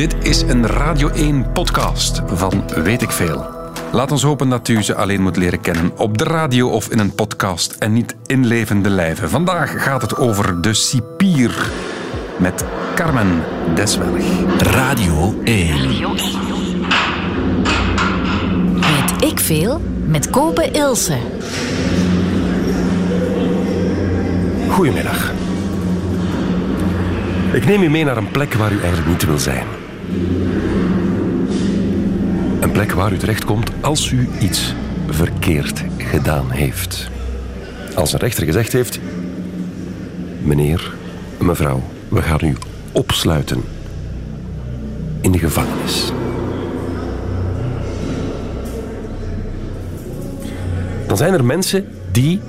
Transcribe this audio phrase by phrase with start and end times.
[0.00, 3.46] Dit is een Radio 1 podcast van Weet ik Veel.
[3.92, 6.98] Laat ons hopen dat u ze alleen moet leren kennen op de radio of in
[6.98, 9.30] een podcast en niet in levende lijven.
[9.30, 11.70] Vandaag gaat het over de cipier
[12.38, 13.42] met Carmen
[13.74, 14.22] Deswelg.
[14.58, 15.88] Radio 1.
[18.74, 21.18] Weet ik veel met Kobe Ilse.
[24.68, 25.32] Goedemiddag.
[27.52, 29.79] Ik neem u mee naar een plek waar u eigenlijk niet wil zijn.
[32.60, 34.74] Een plek waar u terechtkomt als u iets
[35.08, 37.10] verkeerd gedaan heeft.
[37.94, 39.00] Als een rechter gezegd heeft:
[40.42, 40.92] Meneer,
[41.38, 42.56] mevrouw, we gaan u
[42.92, 43.62] opsluiten
[45.20, 46.12] in de gevangenis.
[51.06, 52.40] Dan zijn er mensen die,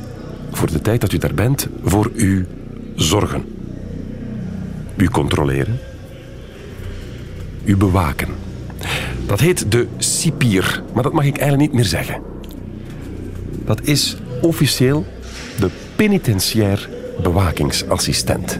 [0.52, 2.48] voor de tijd dat u daar bent, voor u
[2.96, 3.46] zorgen.
[4.96, 5.80] U controleren.
[7.64, 8.28] U bewaken.
[9.26, 12.22] Dat heet de cipier, maar dat mag ik eigenlijk niet meer zeggen.
[13.66, 15.06] Dat is officieel
[15.60, 16.90] de penitentiair
[17.24, 18.60] bewakingsassistent.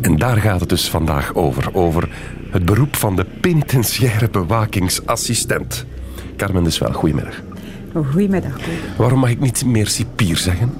[0.00, 1.74] En daar gaat het dus vandaag over.
[1.74, 2.08] Over
[2.50, 5.84] het beroep van de penitentiaire bewakingsassistent.
[6.36, 7.42] Carmen dus wel, goedemiddag.
[8.10, 8.52] Goedemiddag.
[8.96, 10.72] Waarom mag ik niet meer cipier zeggen?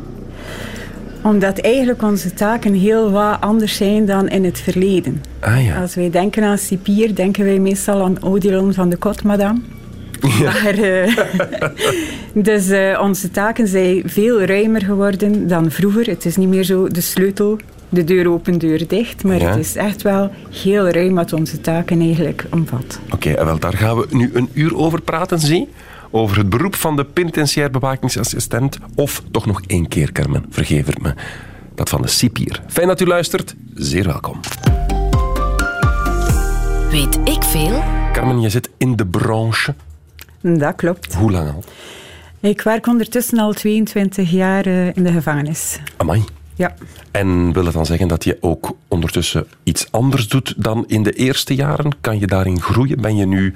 [1.24, 5.22] Omdat eigenlijk onze taken heel wat anders zijn dan in het verleden.
[5.40, 5.80] Ah ja.
[5.80, 9.60] Als wij denken aan cipier, denken wij meestal aan Odilon van de Kot, madame.
[10.44, 11.16] Maar, eh,
[12.48, 16.06] dus eh, onze taken zijn veel ruimer geworden dan vroeger.
[16.06, 19.24] Het is niet meer zo de sleutel, de deur open, deur dicht.
[19.24, 19.48] Maar Ja.
[19.48, 20.30] het is echt wel
[20.62, 23.00] heel ruim wat onze taken eigenlijk omvat.
[23.12, 25.68] Oké, en wel, daar gaan we nu een uur over praten, zie.
[26.16, 28.78] Over het beroep van de penitentiair bewakingsassistent.
[28.94, 31.14] Of toch nog één keer, Carmen, vergeef het me.
[31.74, 32.62] Dat van de cipier.
[32.66, 33.54] Fijn dat u luistert.
[33.74, 34.40] Zeer welkom.
[36.90, 37.82] Weet ik veel?
[38.12, 39.74] Carmen, je zit in de branche.
[40.40, 41.14] Dat klopt.
[41.14, 41.64] Hoe lang al?
[42.40, 45.78] Ik werk ondertussen al 22 jaar eh, in de gevangenis.
[45.96, 46.24] Amai.
[46.54, 46.74] Ja.
[47.10, 51.12] En wil dat dan zeggen dat je ook ondertussen iets anders doet dan in de
[51.12, 51.92] eerste jaren?
[52.00, 53.00] Kan je daarin groeien?
[53.00, 53.54] Ben je nu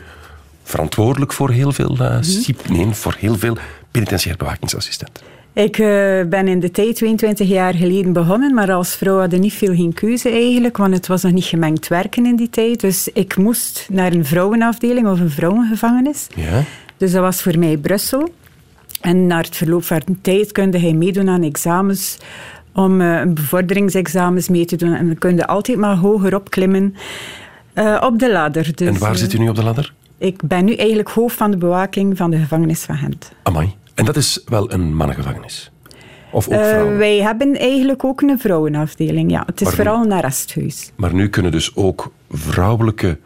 [0.69, 3.57] verantwoordelijk voor heel veel cip- nee, voor heel veel
[3.91, 5.23] penitentiair bewakingsassistent?
[5.53, 5.87] Ik eh,
[6.29, 9.93] ben in de tijd 22 jaar geleden begonnen, maar als vrouw hadden niet veel geen
[9.93, 12.81] keuze eigenlijk, want het was nog niet gemengd werken in die tijd.
[12.81, 16.27] Dus ik moest naar een vrouwenafdeling of een vrouwengevangenis.
[16.35, 16.63] Ja.
[16.97, 18.33] Dus dat was voor mij Brussel.
[19.01, 22.17] En na het verloop van de tijd kunde hij meedoen aan examens
[22.75, 24.95] om eh, een bevorderingsexamens mee te doen.
[24.95, 26.95] En kun je altijd maar hoger opklimmen
[28.01, 28.75] op de ladder.
[28.75, 29.93] Dus, En waar zit u nu op de ladder?
[30.19, 33.33] Ik ben nu eigenlijk hoofd van de bewaking van de gevangenis van Gent.
[33.43, 33.75] Amai.
[33.95, 35.71] En dat is wel een mannengevangenis?
[36.33, 39.31] Of ook Eh, wij hebben eigenlijk ook een vrouwenafdeling.
[39.31, 39.43] Ja.
[39.47, 40.93] Het is Maar- vooral een arresthuis.
[40.97, 43.19] Maar nu kunnen dus ook vrouwelijke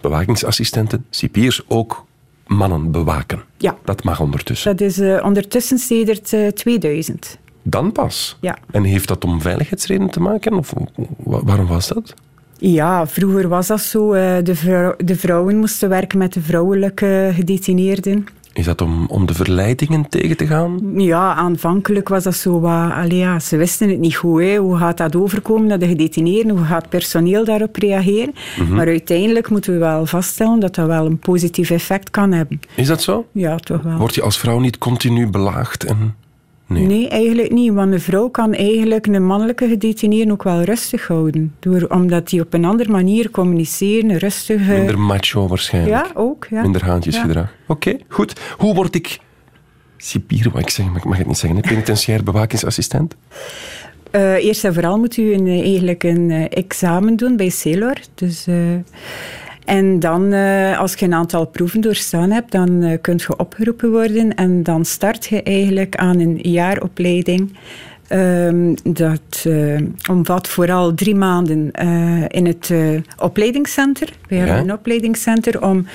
[0.00, 2.04] bewakingsassistenten, cipiers, ook
[2.46, 3.42] mannen bewaken.
[3.56, 3.76] Ja.
[3.84, 4.76] Dat mag ondertussen.
[4.76, 7.38] Dat is eh, ondertussen sedert eh, 2000.
[7.62, 8.36] Dan pas.
[8.40, 8.56] Ja.
[8.70, 10.52] En heeft dat om veiligheidsredenen te maken?
[10.54, 10.72] Of
[11.16, 12.14] wa- waarom was dat?
[12.58, 14.12] Ja, vroeger was dat zo.
[14.12, 18.26] eh, de, vrou- de vrouwen moesten werken met de vrouwelijke gedetineerden.
[18.52, 20.80] Is dat om, om de verleidingen tegen te gaan?
[20.96, 22.90] Ja, aanvankelijk was dat zo wat...
[22.92, 24.40] Allee, ja, ze wisten het niet goed.
[24.42, 24.56] Hè.
[24.56, 26.56] Hoe gaat dat overkomen naar de gedetineerden?
[26.56, 28.34] Hoe gaat het personeel daarop reageren?
[28.58, 28.74] Mhm.
[28.74, 32.60] Maar uiteindelijk moeten we wel vaststellen dat dat wel een positief effect kan hebben.
[32.76, 33.26] Is dat zo?
[33.32, 33.96] Ja, toch wel.
[33.96, 35.84] Word je als vrouw niet continu belaagd?
[35.84, 36.14] En...
[36.68, 36.86] Nee.
[36.86, 37.72] Nee, eigenlijk niet.
[37.72, 41.54] Want een vrouw kan eigenlijk een mannelijke gedetineerde ook wel rustig houden.
[41.58, 44.60] Door, omdat die op een andere manier communiceren, rustig...
[44.60, 45.94] eh, Minder macho waarschijnlijk.
[45.94, 46.46] Ja, ook.
[46.50, 46.62] Ja.
[46.62, 47.52] Minder haantjesgedrag.
[47.66, 48.40] Oké, goed.
[48.58, 49.18] Hoe word ik
[49.96, 53.16] cipier, wat ik zeg, maar ik mag het niet zeggen, penitentiair bewakingsassistent?
[54.10, 57.96] Eh, eerst en vooral moet u een, eigenlijk een eh, examen doen bij CELOR.
[58.14, 58.54] Dus, eh,
[59.66, 63.90] en dan, eh, als je een aantal proeven doorstaan hebt, dan eh kunt je opgeroepen
[63.90, 64.34] worden.
[64.34, 67.56] En dan start je eigenlijk aan een jaaropleiding.
[68.08, 71.70] Ehm, dat eh, omvat vooral drie maanden
[72.28, 74.14] in het eh, opleidingscentrum.
[74.28, 75.86] We hebben een opleidingscentrum om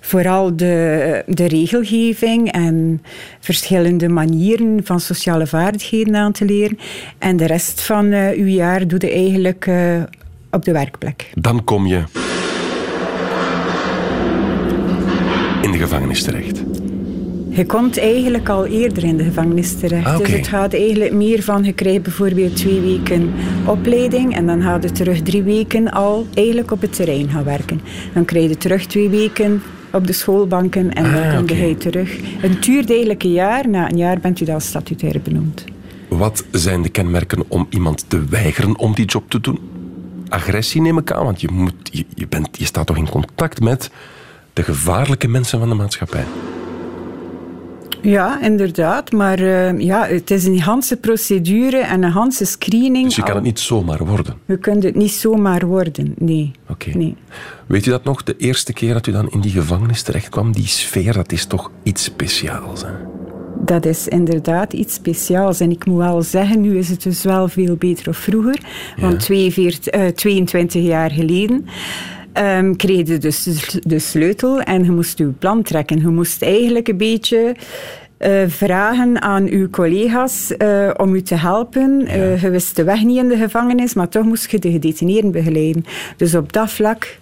[0.00, 3.02] vooral de, de regelgeving en
[3.40, 6.78] verschillende manieren van sociale vaardigheden aan te leren.
[7.18, 9.70] En de rest van uw jaar doe je eigenlijk
[10.50, 11.30] op de werkplek.
[11.34, 12.02] Dan kom je
[15.72, 16.62] in de gevangenis terecht.
[17.48, 20.06] Je komt eigenlijk al eerder in de gevangenis terecht.
[20.06, 20.18] Ah.
[20.18, 23.32] Dus het gaat eigenlijk meer van, je krijgt bijvoorbeeld twee weken
[23.66, 27.80] opleiding en dan gaat je terug drie weken al eigenlijk op het terrein gaan werken.
[28.14, 29.62] Dan krijg je terug twee weken
[29.92, 31.64] op de schoolbanken en Ah, dan kom oké.
[31.64, 32.16] je terug.
[32.38, 33.68] Het duurt eigenlijk een jaar.
[33.68, 35.64] Na een jaar bent u dan statutair benoemd.
[36.08, 39.58] Wat zijn de kenmerken om iemand te weigeren om die job te doen?
[40.28, 41.24] agressie, neem ik aan.
[41.24, 43.90] Want je, moet, je, je, bent, je staat toch in contact met
[44.58, 46.24] de gevaarlijke mensen van de maatschappij.
[48.02, 49.12] Ja, inderdaad.
[49.12, 53.04] Maar uh, ja, het is een ganse procedure en een ganse screening.
[53.04, 54.34] Dus je kan het niet zomaar worden?
[54.46, 56.50] Je kunt het niet zomaar worden, nee.
[56.68, 56.90] Oké.
[56.90, 57.16] nee.
[57.66, 60.52] Weet u dat nog, de eerste keer dat u dan in die gevangenis terecht kwam?
[60.52, 62.92] Die sfeer, dat is toch iets speciaals, hè?
[63.64, 65.60] Dat is inderdaad iets speciaals.
[65.60, 68.58] En ik moet wel zeggen, nu is het dus wel veel beter of vroeger.
[69.00, 71.66] Want 42, uh, 22 jaar geleden
[72.40, 73.42] um, kreeg je dus
[73.82, 76.00] de sleutel en je moest je plan trekken.
[76.00, 77.56] Je moest eigenlijk een beetje
[78.18, 82.00] uh, vragen aan uw collega's uh, om u te helpen.
[82.06, 82.14] Ja.
[82.14, 85.30] Uh, je wist de weg niet in de gevangenis, maar toch moest je de gedetineerden
[85.30, 85.84] begeleiden.
[86.16, 87.18] Dus op dat vlak,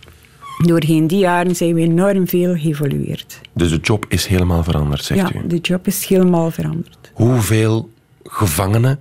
[0.64, 3.40] doorheen die jaren, zijn we enorm veel geëvolueerd.
[3.52, 5.46] Dus de job is helemaal veranderd, zegt ja, u?
[5.46, 7.10] de job is helemaal veranderd.
[7.12, 7.90] Hoeveel
[8.24, 8.98] gevangenen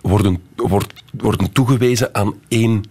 [0.00, 2.82] worden, wordt, worden toegewezen aan één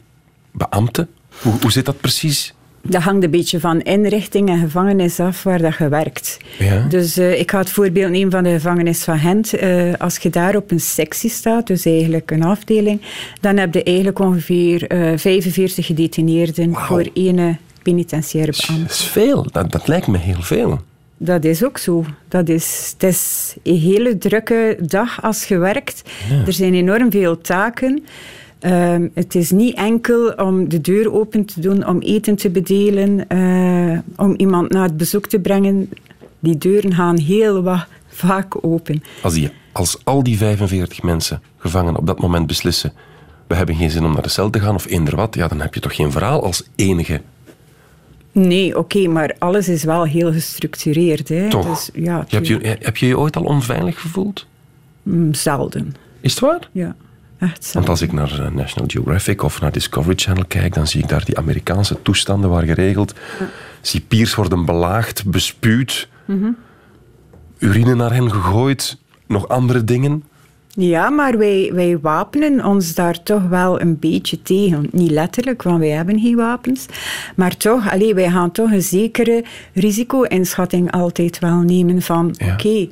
[0.52, 1.08] beambte?
[1.42, 2.54] Hoe, hoe zit dat precies?
[2.88, 6.38] Dat hangt een beetje van inrichting en gevangenis af waar dat je werkt.
[6.60, 6.88] Ja.
[6.90, 9.62] Dus uh, ik ga het voorbeeld nemen van de gevangenis van Gent.
[9.62, 13.02] Uh, als je daar op een sectie staat, dus eigenlijk een afdeling,
[13.42, 16.86] dan heb je eigenlijk ongeveer uh, 45 gedetineerden Wauw.
[16.86, 18.84] voor één penitentiaire beambte.
[18.84, 19.48] Dat is veel.
[19.52, 20.80] Dat, dat lijkt me heel veel.
[21.18, 22.06] Dat is ook zo.
[22.28, 26.02] Dat is, het is een hele drukke dag als je werkt.
[26.30, 26.46] Ja.
[26.46, 28.06] Er zijn enorm veel taken.
[28.66, 33.26] Um, het is niet enkel om de deur open te doen, om eten te bedelen,
[33.34, 35.90] uh, om iemand naar het bezoek te brengen.
[36.40, 39.04] Die deuren gaan heel wat vaak open.
[39.22, 42.94] Als, die, als al die 45 mensen gevangen op dat moment beslissen
[43.48, 45.62] we hebben geen zin om naar de cel te gaan of eender wat, ja, dan
[45.62, 47.22] heb je toch geen verhaal als enige
[48.32, 51.30] Nee, oké, okay, maar alles is wel heel gestructureerd.
[51.30, 51.50] Hè?
[51.50, 51.68] Toch?
[51.68, 54.48] Dus, ja, je, heb je je ooit al onveilig gevoeld?
[55.04, 55.96] Mm, zelden.
[56.22, 56.70] Is het waar?
[56.72, 56.96] Ja.
[57.52, 61.02] Echt Want als ik naar uh, National Geographic of naar Discovery Channel kijk, dan zie
[61.02, 63.14] ik daar die Amerikaanse toestanden waar geregeld
[63.82, 66.58] cipiers worden belaagd, bespuwd, mm -hmm.
[67.58, 68.98] urine naar hen gegooid,
[69.28, 70.24] nog andere dingen.
[70.78, 74.88] Ja, maar wij, wij wapenen ons daar toch wel een beetje tegen.
[74.92, 76.86] Niet letterlijk, want wij hebben geen wapens.
[77.36, 79.44] Maar toch, allee, wij gaan toch een zekere
[79.74, 82.36] risico-inschatting altijd wel nemen van...
[82.38, 82.54] Ja.
[82.54, 82.90] Oké, okay,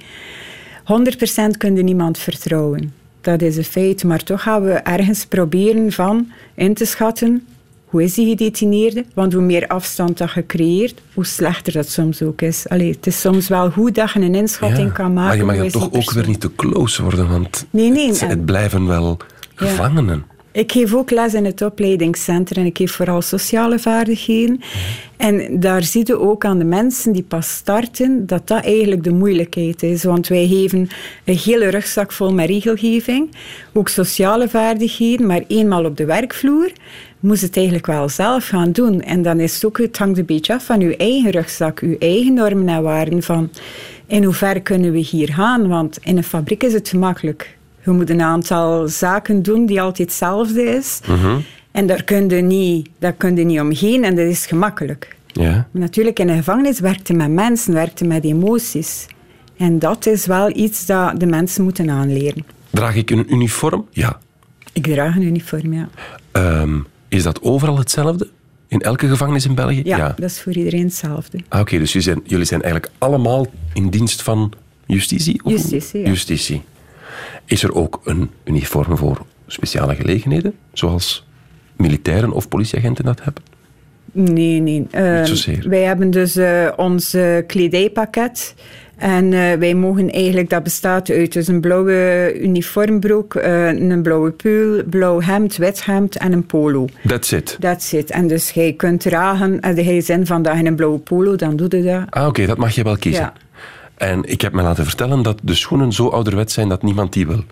[1.53, 2.93] 100% kun je niemand vertrouwen.
[3.23, 4.03] Dat is een feit.
[4.03, 7.47] Maar toch gaan we ergens proberen van in te schatten...
[7.85, 9.05] Hoe is die gedetineerde?
[9.13, 12.69] Want hoe meer afstand dat je creëert, hoe slechter dat soms ook is.
[12.69, 15.45] Allee, het is soms wel goed dat je een inschatting ja, kan maken.
[15.45, 18.19] Maar je mag dan toch ook weer niet te close worden, want nee, nee, het,
[18.19, 19.17] het blijven wel
[19.57, 20.23] Ja.
[20.53, 24.61] Ik geef ook les in het opleidingscentrum en ik geef vooral sociale vaardigheden.
[25.17, 29.11] En daar zie je ook aan de mensen die pas starten dat dat eigenlijk de
[29.11, 30.03] moeilijkheid is.
[30.03, 30.89] Want wij geven
[31.25, 33.29] een hele rugzak vol met regelgeving,
[33.73, 36.71] ook sociale vaardigheden, maar eenmaal op de werkvloer
[37.19, 39.01] moest het eigenlijk wel zelf gaan doen.
[39.01, 41.95] En dan is het ook, het hangt een beetje af van uw eigen rugzak, uw
[41.99, 43.49] eigen normen en waarden van
[44.07, 45.67] in hoeverre kunnen we hier gaan.
[45.67, 47.57] Want in een fabriek is het gemakkelijk.
[47.85, 50.99] Je moet een aantal zaken doen die altijd hetzelfde is.
[51.07, 51.43] Mm -hmm.
[51.71, 55.15] En daar kun, je niet, daar kun je niet omheen en dat is gemakkelijk.
[55.27, 55.51] Ja.
[55.51, 59.05] Maar natuurlijk, in een gevangenis werkte met mensen, werkte met emoties.
[59.57, 62.45] En dat is wel iets dat de mensen moeten aanleren.
[62.69, 63.87] Draag ik een uniform?
[63.91, 64.19] Ja.
[64.73, 65.89] Ik draag een uniform, ja.
[66.61, 68.29] Um, is dat overal hetzelfde?
[68.67, 69.81] In elke gevangenis in België?
[69.83, 70.13] Ja, ja.
[70.17, 71.37] dat is voor iedereen hetzelfde.
[71.37, 74.51] Ah, Oké, okay, dus jullie zijn, jullie zijn eigenlijk allemaal in dienst van
[74.85, 75.43] justitie?
[75.43, 76.07] Of justitie, ja.
[76.07, 76.61] Justitie.
[77.45, 81.27] Is er ook een uniform voor speciale gelegenheden, zoals
[81.75, 83.43] militairen of politieagenten dat hebben?
[84.11, 84.87] Nee, nee.
[84.95, 85.69] Uh, Niet zozeer.
[85.69, 88.55] Wij hebben dus uh, ons uh, kledijpakket.
[88.97, 94.83] En uh, wij mogen eigenlijk, dat bestaat uit dus een blauwe uniformbroek, een blauwe puul,
[94.83, 96.87] blauw hemd, wit hemd en een polo.
[97.07, 97.57] That's it?
[97.59, 98.11] That's it.
[98.11, 101.55] En dus jij kunt dragen, als jij zin van dat je een blauwe polo, dan
[101.55, 102.03] doe je dat.
[102.09, 103.21] Ah, oké, okay, dat mag je wel kiezen.
[103.21, 103.33] Ja.
[103.95, 107.27] En ik heb me laten vertellen dat de schoenen zo ouderwet zijn dat niemand die
[107.27, 107.43] wil.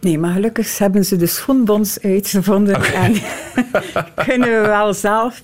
[0.00, 2.92] Nee, maar gelukkig hebben ze de schoenbons uitgevonden Okay.
[2.94, 3.14] en
[4.26, 5.40] kunnen we wel zelf.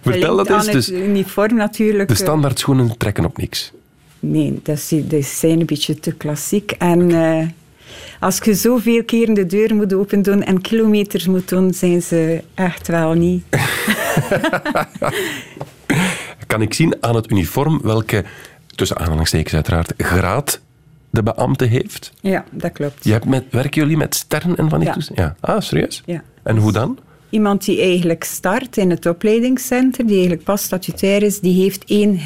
[0.00, 0.66] Vertel dat eens.
[0.66, 2.08] Dus uniform natuurlijk.
[2.08, 3.72] de eh, standaard schoenen trekken op niks.
[4.20, 4.80] Nee, dat,
[5.20, 6.70] zijn een beetje te klassiek.
[6.70, 7.46] En uh,
[8.20, 12.42] als je zoveel keren de deur moet open doen en kilometers moet doen, zijn ze
[12.54, 13.44] echt wel niet.
[16.46, 18.24] Kan ik zien aan het uniform welke,
[18.80, 20.60] tussen aanhalingstekens uiteraard, graad
[21.10, 22.12] de beambte heeft?
[22.20, 23.04] Ja, dat klopt.
[23.04, 24.96] Je hebt met, werken jullie met sterren en van die Ja.
[25.14, 25.36] Ja.
[25.40, 26.02] Ah, serieus?
[26.06, 26.22] Ja.
[26.42, 26.98] En hoe dan?
[27.30, 32.20] Iemand die eigenlijk start in het opleidingscentrum, die eigenlijk pas statutair is, die heeft één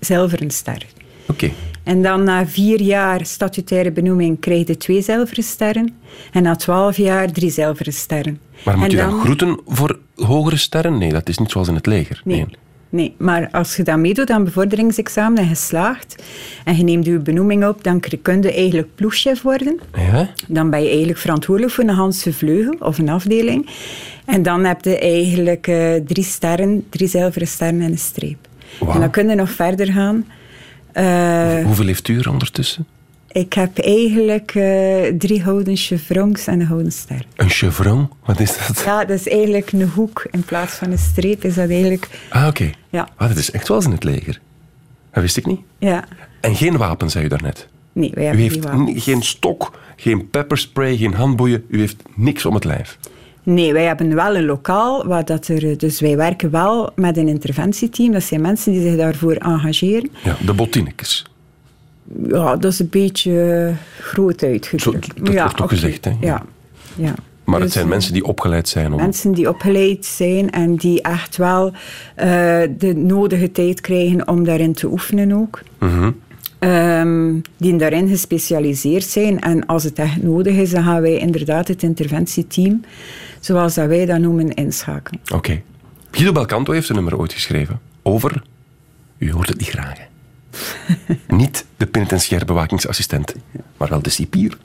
[0.00, 0.86] zilveren ster.
[1.26, 1.46] Oké.
[1.46, 1.52] En
[1.82, 5.94] En dan na vier jaar statutaire benoeming krijg je twee zilveren sterren.
[6.32, 8.40] En na twaalf jaar drie zilveren sterren.
[8.64, 10.98] Maar moet en je dan groeten voor hogere sterren?
[10.98, 12.20] Nee, dat is niet zoals in het leger.
[12.24, 12.36] Nee.
[12.36, 12.46] Nee,
[13.16, 16.22] maar als je dan meedoet aan bevorderingsexamen en geslaagd
[16.64, 19.80] en je neemt je benoeming op, dan kun je eigenlijk ploegchef worden.
[19.94, 20.30] Ja?
[20.48, 23.66] Dan ben je eigenlijk verantwoordelijk voor een Hanse vleugel of een afdeling.
[24.24, 28.48] En dan heb je eigenlijk uh, drie sterren, drie zilveren sterren en een streep.
[28.80, 30.26] En dan kun je nog verder gaan.
[30.94, 32.86] Uh, Hoeveel heeft u er ondertussen?
[33.32, 37.26] Ik heb eigenlijk uh, drie gouden chevrons en een gouden ster.
[37.36, 38.10] Een chevron?
[38.24, 38.82] Wat is dat?
[38.84, 41.44] Ja, dat is eigenlijk een hoek in plaats van een streep.
[41.44, 42.08] Is dat eigenlijk...
[42.28, 42.70] Ah, oké.
[42.88, 43.08] Ja.
[43.16, 44.40] Ah, dat is echt zoals in het leger.
[45.12, 45.60] Dat wist ik niet.
[45.78, 46.04] Ja.
[46.40, 47.68] En geen wapen, zei u daarnet?
[47.92, 51.64] Nee, wij u hebben heeft geen stok, geen pepperspray, geen handboeien.
[51.68, 52.98] U heeft niks om het lijf.
[53.42, 55.06] Nee, wij hebben wel een lokaal.
[55.06, 58.12] Waar dat er, dus wij werken wel met een interventieteam.
[58.12, 60.10] Dat zijn mensen die zich daarvoor engageren.
[60.24, 61.24] Ja, de bottinekes.
[62.28, 65.04] Ja, dat is een beetje groot uitgedrukt.
[65.06, 65.78] Zo, dat ja, wordt toch okay.
[65.78, 66.12] gezegd, hè?
[66.20, 66.42] Ja.
[66.96, 67.14] ja.
[67.44, 69.00] Maar dus, het zijn mensen die opgeleid zijn om...
[69.00, 71.74] Mensen die opgeleid zijn en die echt wel uh,
[72.78, 75.62] de nodige tijd krijgen om daarin te oefenen ook.
[75.78, 76.16] Mm -hmm.
[76.70, 79.40] um, die daarin gespecialiseerd zijn.
[79.40, 82.84] En als het echt nodig is, dan gaan wij inderdaad het interventieteam,
[83.40, 85.20] zoals dat wij dat noemen, inschakelen.
[85.24, 85.34] Oké.
[85.34, 85.62] Okay.
[86.10, 88.42] Guido Belcanto heeft een nummer ooit geschreven over...
[89.18, 90.04] U hoort het niet graag, hè?
[91.28, 93.34] niet de penitentiaire bewakingsassistent,
[93.76, 94.58] maar wel de cipier.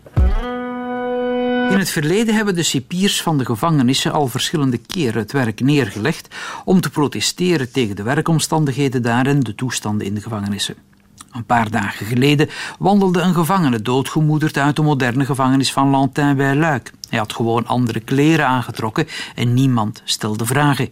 [1.70, 6.36] In het verleden hebben de cipiers van de gevangenissen al verschillende keren het werk neergelegd
[6.66, 10.76] om te protesteren tegen de werkomstandigheden daar en de toestanden in de gevangenissen.
[11.32, 12.50] Een paar dagen geleden
[12.80, 16.92] wandelde een gevangene doodgemoederd uit de moderne gevangenis van Lantin bij Luik.
[17.10, 20.90] Hij had gewoon andere kleren aangetrokken en niemand stelde vragen.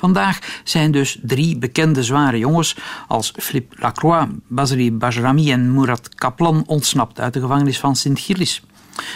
[0.00, 2.76] Vandaag zijn dus drie bekende zware jongens
[3.08, 8.62] als Philippe Lacroix, Basri Bajrami en Murat Kaplan ontsnapt uit de gevangenis van Sint-Gilles.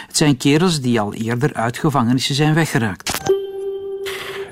[0.07, 3.33] Het zijn kerels die al eerder uit gevangenissen zijn weggeraakt.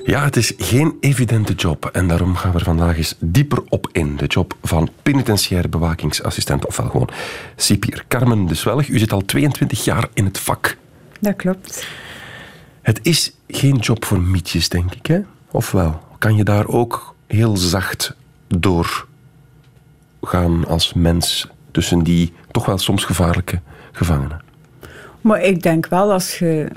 [0.03, 3.89] Ja, het is geen evidente job en daarom gaan we er vandaag eens dieper op
[3.91, 4.15] in.
[4.17, 7.09] De job van penitentiaire bewakingsassistent, ofwel gewoon
[7.55, 8.05] cipier.
[8.07, 10.77] Carmen de Zwelg, u zit al 22 jaar in het vak.
[11.19, 11.87] Dat klopt.
[12.81, 15.19] Het is geen job voor mietjes, denk ik, hè?
[15.51, 16.01] Of wel?
[16.23, 18.15] Kan je daar ook heel zacht
[18.47, 19.07] door
[20.21, 23.59] gaan als mens tussen die toch wel soms gevaarlijke
[23.91, 24.41] gevangenen?
[25.21, 26.67] Maar ik denk wel, als je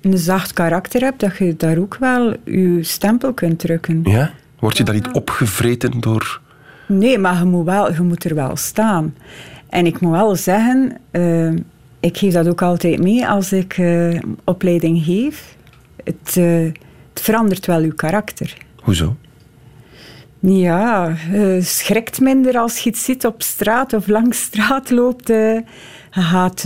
[0.00, 4.00] een zacht karakter hebt, dat je daar ook wel je stempel kunt drukken.
[4.04, 4.32] Ja?
[4.58, 6.40] Word je daar niet opgevreten door...
[6.86, 9.14] Nee, maar je moet, wel, je moet er wel staan.
[9.68, 11.52] En ik moet wel zeggen, uh,
[12.00, 15.56] ik geef dat ook altijd mee als ik uh, opleiding geef.
[16.04, 16.83] Het, uh, het
[17.24, 18.56] verandert wel je karakter.
[18.82, 19.16] Hoezo?
[20.40, 25.28] Ja, je schrikt minder als je iets ziet op straat of langs straat loopt.
[25.28, 25.62] je
[26.10, 26.62] gaat...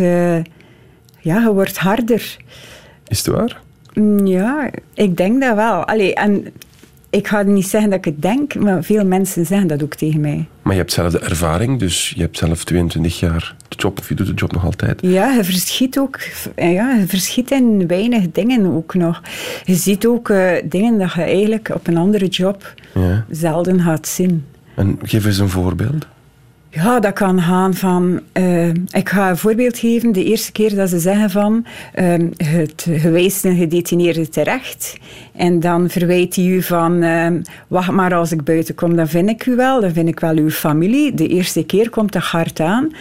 [1.20, 2.36] ja, je wordt harder.
[3.08, 3.60] Is het waar?
[4.24, 5.84] Ja, ik denk dat wel.
[5.84, 6.52] Allee, en
[7.10, 10.20] ik ga niet zeggen dat ik het denk, maar veel mensen zeggen dat ook tegen
[10.20, 10.48] mij.
[10.62, 14.08] Maar je hebt zelf de ervaring, dus je hebt zelf 22 jaar de job, of
[14.08, 15.00] je doet de job nog altijd.
[15.02, 16.18] Ja, je verschiet ook.
[16.56, 19.22] Ja, je verschiet in weinig dingen ook nog.
[19.64, 23.24] Je ziet ook uh, dingen dat je eigenlijk op een andere job ja.
[23.30, 24.44] zelden gaat zien.
[24.74, 26.06] En geef eens een voorbeeld.
[26.70, 28.20] Ja, dat kan gaan van...
[28.32, 30.12] Uh, ik ga een voorbeeld geven.
[30.12, 31.66] De eerste keer dat ze zeggen van...
[31.94, 34.96] Uh, het gewijst een gedetineerde terecht.
[35.36, 37.02] En dan verwijt hij u van...
[37.02, 37.26] Uh,
[37.68, 39.80] wacht maar, als ik buiten kom, dan vind ik u wel.
[39.80, 41.14] Dan vind ik wel uw familie.
[41.14, 42.92] De eerste keer komt dat hard aan.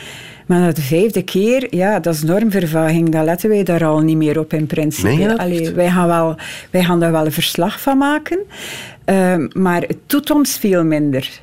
[0.46, 3.10] Maar de vijfde keer, ja, dat is normvervaging.
[3.10, 5.08] Dan letten wij daar al niet meer op in principe.
[5.08, 6.36] Nee, Allee, wij, gaan wel,
[6.72, 8.40] wij gaan daar wel een verslag van maken.
[9.54, 11.42] maar het doet ons veel minder.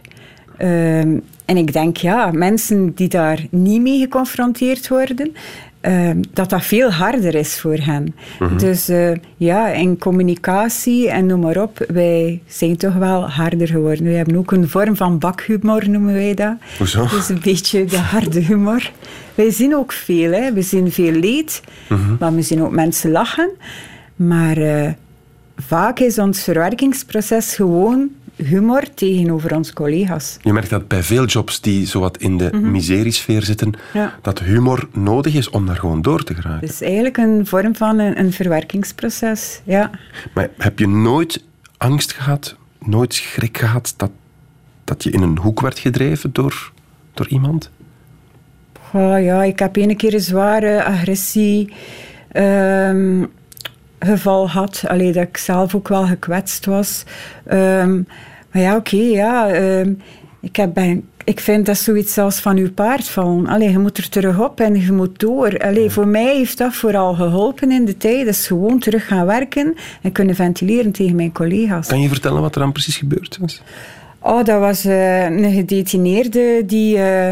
[1.44, 5.32] En ik denk, ja, mensen die daar niet mee geconfronteerd worden,
[5.82, 8.14] uh, dat dat veel harder is voor hen.
[8.38, 8.56] Mhm.
[8.58, 14.04] Dus uh, ja, in communicatie en noem maar op, wij zijn toch wel harder geworden.
[14.04, 16.54] We hebben ook een vorm van bakhumor, noemen wij dat.
[16.78, 17.06] Hoezo?
[17.08, 18.90] Dus een beetje de harde humor.
[19.34, 20.52] Wij zien ook veel, hè.
[20.52, 22.14] we zien veel leed, Mhm.
[22.20, 23.50] maar we zien ook mensen lachen.
[24.16, 24.88] Maar uh,
[25.56, 30.36] vaak is ons verwerkingsproces gewoon humor tegenover onze collega's.
[30.42, 34.14] Je merkt dat bij veel jobs die zowat in de miseriesfeer zitten, Ja.
[34.22, 36.60] dat humor nodig is om daar gewoon door te geraken.
[36.60, 39.60] Het is eigenlijk een vorm van een, een verwerkingsproces.
[39.64, 39.90] Ja.
[40.34, 41.44] Maar heb je nooit
[41.76, 44.10] angst gehad, nooit schrik gehad dat,
[44.84, 46.72] dat je in een hoek werd gedreven door,
[47.14, 47.70] door iemand?
[48.92, 51.72] Oh, ja, ik heb een keer een zware agressie
[52.32, 53.24] ehm,
[53.98, 54.84] geval gehad.
[54.86, 57.04] Allee, dat ik zelf ook wel gekwetst was.
[57.46, 58.02] Ehm,
[58.50, 59.48] maar ja, oké, ja.
[59.48, 59.92] ehm,
[60.40, 63.46] ik heb ben, ik vind dat zoiets als van uw paard vallen.
[63.46, 65.58] Allee, je moet er terug op en je moet door.
[65.58, 68.24] Allee, Voor mij heeft dat vooral geholpen in de tijd.
[68.26, 71.88] Dus gewoon terug gaan werken en kunnen ventileren tegen mijn collega's.
[71.88, 73.62] Kan je vertellen wat er dan precies gebeurd was?
[74.18, 76.96] Oh, dat was uh, een gedetineerde die...
[76.96, 77.30] Uh,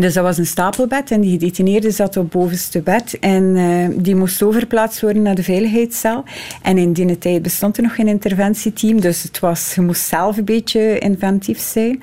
[0.00, 4.14] dus dat was een stapelbed en die gedetineerde zat op bovenste bed en uh, die
[4.14, 6.24] moest overplaatst worden naar de veiligheidscel.
[6.62, 10.36] En in die tijd bestond er nog geen interventieteam, dus het was, je moest zelf
[10.36, 12.02] een beetje inventief zijn.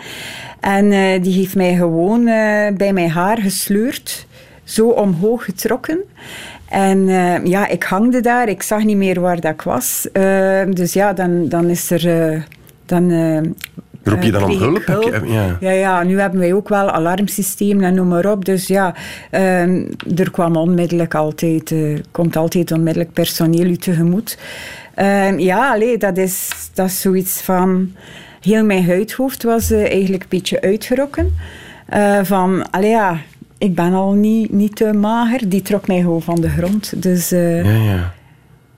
[0.60, 4.28] En uh, die heeft mij gewoon uh, bij mijn haar gesleurd,
[4.64, 6.00] zo omhoog getrokken.
[6.70, 7.06] En
[7.48, 10.08] ja, ik hangde daar, ik zag niet meer waar dat ik was.
[10.70, 12.48] dus ja, dan, dan is er...
[12.86, 13.12] dan
[14.03, 14.86] Roep je dan om hulp?
[14.86, 15.25] hulp?
[15.25, 15.58] ja.
[15.60, 15.72] ja.
[15.72, 18.46] Ja, nu hebben wij ook wel alarmsystemen en noem maar op.
[18.46, 18.96] Dus ja,
[19.31, 24.38] um, er kwam onmiddellijk altijd, uh, komt altijd onmiddellijk personeel u tegemoet.
[24.96, 27.91] Um, ja, allee, dat, is, dat is zoiets van...
[28.41, 31.34] Heel mijn huidhoofd was uh, eigenlijk een beetje uitgerokken.
[32.22, 33.17] Van, allee ja,
[33.58, 35.50] ik ben al niet, niet te mager.
[35.50, 37.03] Die trok mij gewoon van de grond.
[37.03, 37.29] Dus...
[37.29, 38.13] ja, ja.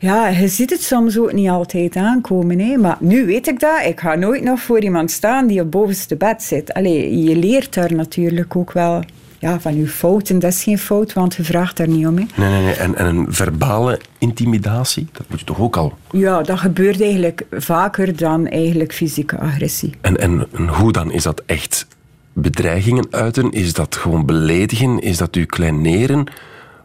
[0.03, 2.60] Ja, je ziet het soms ook niet altijd aankomen.
[2.60, 2.77] Hè?
[2.77, 3.86] Maar nu weet ik dat.
[3.86, 6.74] Ik ga nooit nog voor iemand staan die op bovenste bed zit.
[6.74, 9.03] Allee, je leert daar natuurlijk ook wel
[9.39, 10.39] ja, van je fouten.
[10.39, 12.17] Dat is geen fout, want je vraagt daar niet om.
[12.17, 12.24] Hè?
[12.36, 12.74] Nee, nee, nee.
[12.74, 15.93] En, en een verbale intimidatie, dat moet je toch ook al...
[16.12, 19.93] Ja, dat gebeurt eigenlijk vaker dan eigenlijk fysieke agressie.
[20.01, 21.12] En, en, en hoe dan?
[21.12, 21.88] Is dat echt
[22.33, 23.51] bedreigingen uiten?
[23.51, 25.00] Is dat gewoon beledigen?
[25.00, 26.27] Is dat u kleineren?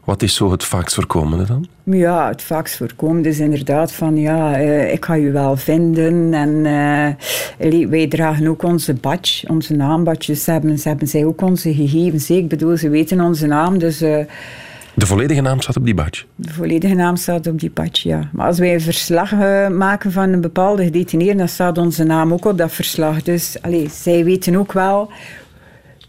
[0.08, 1.66] Wat is zo het vaakst voorkomende dan?
[1.84, 6.34] Ja, het vaakst voorkomende is inderdaad van ja, uh, ik ga je wel vinden.
[6.34, 6.48] En
[7.60, 10.46] uh, wij dragen ook onze badge, onze naambadjes.
[10.46, 12.30] Hebben, ze hebben zij ook onze gegevens.
[12.30, 14.02] Ik bedoel, ze weten onze naam, dus...
[14.02, 14.18] Uh,
[14.94, 16.24] de volledige naam staat op die badge?
[16.34, 18.28] De volledige naam staat op die badge, ja.
[18.32, 19.32] Maar als wij een verslag
[19.70, 23.22] maken van een bepaalde gedetineerde, dan staat onze naam ook op dat verslag.
[23.22, 25.10] Dus allez, zij weten ook wel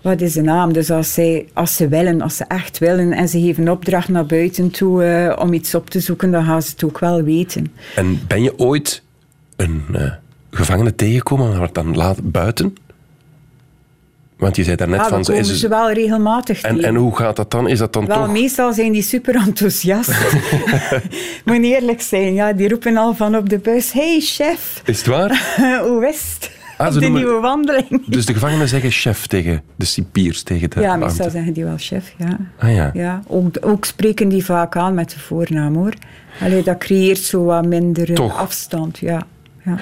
[0.01, 0.74] wat is de naam?
[0.74, 4.25] Dus als, zij, als ze willen, als ze echt willen en ze geven opdracht naar
[4.25, 7.74] buiten toe uh, om iets op te zoeken, dan gaan ze het ook wel weten.
[7.96, 9.03] En ben je ooit
[9.56, 10.12] een uh,
[10.51, 12.75] gevangene tegengekomen, maar dan laat buiten?
[14.38, 15.25] Want je zei daarnet ja, van...
[15.25, 17.68] ze is ze wel regelmatig en, en hoe gaat dat dan?
[17.68, 18.31] Is dat dan wel, toch...
[18.31, 20.12] meestal zijn die super enthousiast.
[21.46, 22.33] Moet eerlijk zijn.
[22.33, 23.92] Ja, die roepen al van op de bus...
[23.92, 24.81] Hey, chef.
[24.85, 25.55] Is het waar?
[25.88, 26.58] hoe is het?
[26.79, 28.05] Ah, de nieuwe wandeling.
[28.05, 31.77] Dus de gevangenen zeggen chef tegen de cipiers, tegen de Ja, meestal zeggen die wel
[31.77, 32.37] chef, ja.
[32.57, 32.89] Ah, ja.
[32.94, 35.94] ja ook, ook spreken die vaak aan met de voornaam, hoor.
[36.42, 38.37] Allee, dat creëert zo wat minder Toch.
[38.37, 39.25] afstand, ja.
[39.65, 39.79] ja.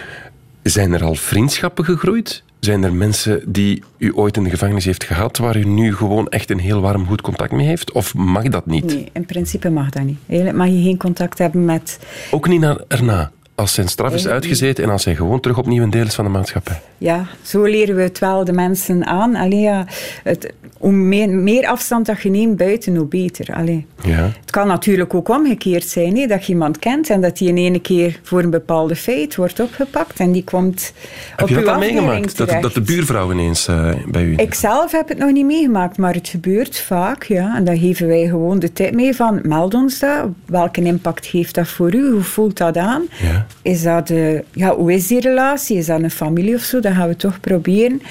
[0.63, 2.43] Zijn er al vriendschappen gegroeid?
[2.59, 6.27] Zijn er mensen die u ooit in de gevangenis heeft gehad, waar u nu gewoon
[6.27, 7.91] echt een heel warm, goed contact mee heeft?
[7.91, 8.85] Of mag dat niet?
[8.85, 10.17] Nee, in principe mag dat niet.
[10.27, 11.99] Eigenlijk mag je geen contact hebben met...
[12.31, 13.31] Ook niet naar, erna?
[13.57, 16.25] Als zijn straf is uitgezeten en als hij gewoon terug opnieuw een deel is van
[16.25, 16.81] de maatschappij.
[16.97, 19.35] Ja, zo leren we het wel de mensen aan.
[19.35, 19.85] Allee, ja,
[20.23, 23.53] het, hoe meer, meer, afstand dat je neemt buiten, hoe beter.
[23.55, 23.85] Allee.
[24.03, 24.29] Ja.
[24.41, 27.57] Het kan natuurlijk ook omgekeerd zijn, hè, dat je iemand kent en dat die in
[27.57, 30.93] ene keer voor een bepaalde feit wordt opgepakt en die komt
[31.29, 32.37] heb op je dat meegemaakt?
[32.37, 34.35] Dat, dat, de buurvrouw ineens uh, bij u...
[34.35, 37.23] Ik zelf heb het nog niet meegemaakt, maar het gebeurt vaak.
[37.23, 37.55] Ja.
[37.55, 40.27] En dan geven wij gewoon de tip mee van, meld ons dat.
[40.45, 42.11] Welke impact heeft dat voor u?
[42.11, 43.03] Hoe voelt dat aan?
[43.21, 43.46] Ja.
[43.61, 45.77] Is dat de, ja, hoe is die relatie?
[45.77, 46.79] Is dat een familie of zo?
[46.79, 48.01] Dan gaan we toch proberen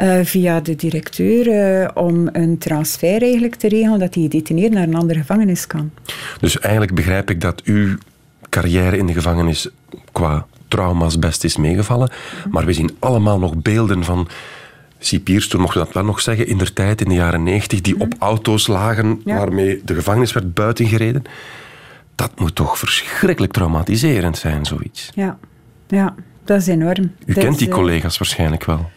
[0.00, 4.82] uh, via de directeur uh, om een transfer eigenlijk te regelen dat die gedetineerd naar
[4.82, 5.90] een andere gevangenis kan.
[6.40, 7.96] Dus eigenlijk begrijp ik dat uw
[8.48, 9.68] carrière in de gevangenis
[10.12, 12.10] qua trauma's best is meegevallen.
[12.50, 14.28] Maar we zien allemaal nog beelden van
[14.98, 17.80] cipiers, toen mocht je dat wel nog zeggen, in der tijd, in de jaren negentig,
[17.80, 19.36] die op auto's lagen Ja.
[19.36, 21.24] waarmee de gevangenis werd buitengereden.
[22.14, 25.10] Dat moet toch verschrikkelijk traumatiserend zijn, zoiets.
[25.14, 25.38] Ja,
[25.88, 27.12] ja dat is enorm.
[27.26, 28.90] U Dat kent die eh, collega's waarschijnlijk wel.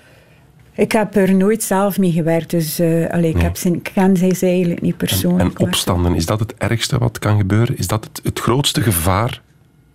[0.74, 3.44] Ik heb er nooit zelf mee gewerkt, dus uh, allee, ik, Nee.
[3.44, 5.60] heb ze, ik ken ze eigenlijk niet persoonlijk.
[5.60, 7.78] en opstanden, is dat het ergste wat kan gebeuren?
[7.78, 9.42] Is dat het, het grootste gevaar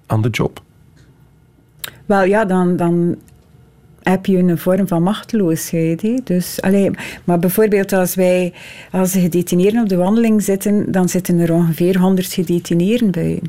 [0.07, 0.63] aan de job?
[2.07, 3.17] Wel ja, dan, dan
[4.03, 6.21] heb je een vorm van machteloosheid.
[6.25, 6.91] Dus, allee,
[7.25, 8.53] maar bijvoorbeeld als wij
[8.91, 13.41] als de gedetineerden op de wandeling zitten, dan zitten er ongeveer 100 gedetineerden bij.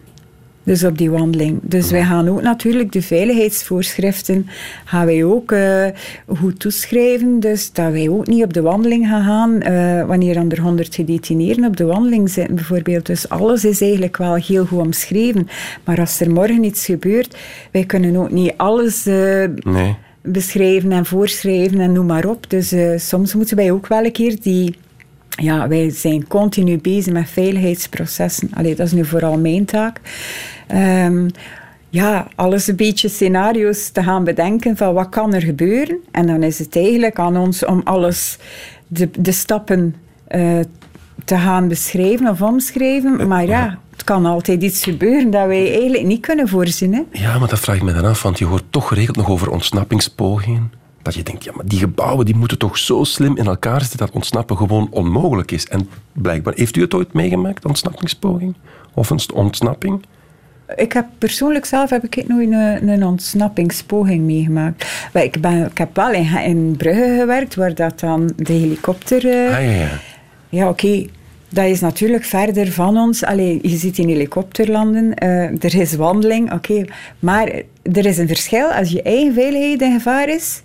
[0.64, 1.60] Dus op die wandeling.
[1.62, 4.48] Dus wij gaan ook natuurlijk de veiligheidsvoorschriften
[4.86, 5.86] gaan wij ook eh,
[6.28, 7.40] goed toeschrijven.
[7.40, 10.96] Dus dat wij ook niet op de wandeling gaan gaan eh, wanneer dan er 100
[10.96, 13.06] gedetineerden op de wandeling zitten bijvoorbeeld.
[13.06, 15.48] Dus alles is eigenlijk wel heel goed omschreven.
[15.84, 17.38] Maar als er morgen iets gebeurt,
[17.72, 19.06] wij kunnen ook niet alles...
[19.06, 19.96] eh, Nee.
[20.22, 22.50] Beschrijven en voorschrijven en noem maar op.
[22.50, 24.76] Dus eh, soms moeten wij ook wel een keer die...
[25.30, 28.50] Ja, wij zijn continu bezig met veiligheidsprocessen.
[28.54, 30.00] Allee, dat is nu vooral mijn taak.
[30.68, 31.28] Ehm,
[31.90, 35.98] ja, alles een beetje scenario's te gaan bedenken van wat kan er gebeuren.
[36.12, 38.38] En dan is het eigenlijk aan ons om alles,
[38.88, 39.96] de, de stappen
[40.28, 40.60] eh,
[41.26, 43.28] te gaan beschrijven of omschrijven.
[43.28, 46.94] Maar ja, het kan altijd iets gebeuren dat wij eigenlijk niet kunnen voorzien.
[46.94, 47.02] Hè?
[47.12, 49.50] Ja, maar dat vraag ik me dan af, want je hoort toch geregeld nog over
[49.50, 50.72] ontsnappingspogingen.
[51.02, 53.98] Dat je denkt, ja, maar die gebouwen die moeten toch zo slim in elkaar zitten
[54.00, 55.68] dat ontsnappen gewoon onmogelijk is.
[55.68, 58.56] En blijkbaar, heeft u het ooit meegemaakt, ontsnappingspoging?
[58.94, 60.06] Of een ontsnapping?
[60.76, 65.10] Ik heb persoonlijk zelf heb ik nooit een, een ontsnappingspoging meegemaakt.
[65.14, 69.30] Maar ik, ben, ik heb wel in, in Brugge gewerkt, waar dat dan de helikopter...
[69.30, 69.90] eh, Ah, ja, ja.
[70.50, 71.06] Ja, oké.
[71.54, 73.24] Dat is natuurlijk verder van ons.
[73.24, 76.86] Allee, je ziet in helikopter landen, eh, er is wandeling, oké.
[77.20, 77.48] Maar
[77.84, 80.62] er is een verschil als je eigen veiligheid in gevaar is.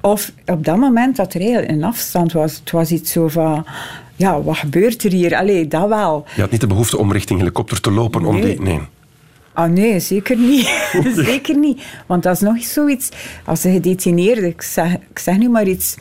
[0.00, 2.56] Of op dat moment dat er heel een afstand was.
[2.56, 3.66] Het was iets zo van,
[4.16, 5.36] ja, wat gebeurt er hier?
[5.36, 6.24] Allee, dat wel.
[6.34, 8.44] Je had niet de behoefte om richting helikopter te lopen om Nee.
[8.44, 8.60] die...
[8.62, 8.80] Nee.
[9.54, 10.72] Ah nee, zeker niet.
[11.26, 11.82] zeker niet.
[12.06, 13.08] Want dat is nog zoiets.
[13.44, 15.96] Als een gedetineerde, ik zeg, ik zeg nu maar iets.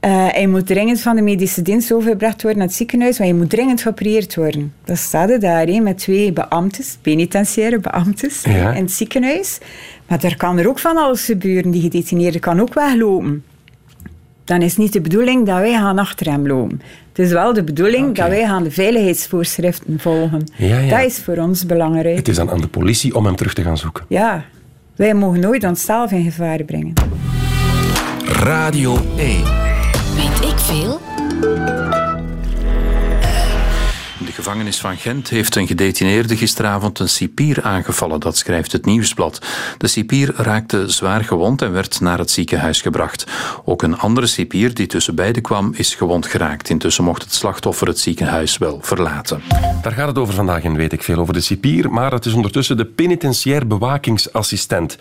[0.00, 3.36] Eh, hij moet dringend van de medische dienst overgebracht worden naar het ziekenhuis, maar hij
[3.36, 4.72] moet dringend geopereerd worden.
[4.84, 8.72] Dan staat hij daar hè, met twee beambtes, penitentiaire beambtes, Ja.
[8.72, 9.58] in het ziekenhuis.
[10.08, 11.70] Maar er kan er ook van alles gebeuren.
[11.70, 13.44] Die gedetineerde kan ook weglopen.
[14.44, 16.80] Dan is niet de bedoeling dat wij gaan achter hem lopen.
[17.08, 20.44] Het is wel de bedoeling dat wij gaan de veiligheidsvoorschriften volgen.
[20.56, 20.98] Ja, ja.
[20.98, 22.16] Dat is voor ons belangrijk.
[22.16, 24.04] Het is dan aan de politie om hem terug te gaan zoeken.
[24.08, 24.44] Ja,
[24.96, 26.92] wij mogen nooit onszelf in gevaar brengen.
[28.24, 29.16] Radio 1.
[29.16, 29.75] Weet ik
[30.66, 31.00] veel?
[34.18, 38.84] In de gevangenis van Gent heeft een gedetineerde gisteravond een cipier aangevallen, dat schrijft het
[38.84, 39.46] Nieuwsblad.
[39.78, 43.26] De cipier raakte zwaar gewond en werd naar het ziekenhuis gebracht.
[43.64, 46.68] Ook een andere cipier die tussen beiden kwam is gewond geraakt.
[46.70, 49.42] Intussen mocht het slachtoffer het ziekenhuis wel verlaten.
[49.82, 52.32] Daar gaat het over vandaag en weet ik veel over de cipier, maar het is
[52.32, 54.98] ondertussen de penitentiair bewakingsassistent.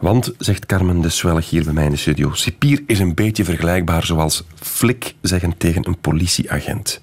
[0.00, 3.44] Want, zegt Carmen de Swellig hier bij mij in de studio, cipier is een beetje
[3.44, 7.00] vergelijkbaar zoals flik zeggen tegen een politieagent.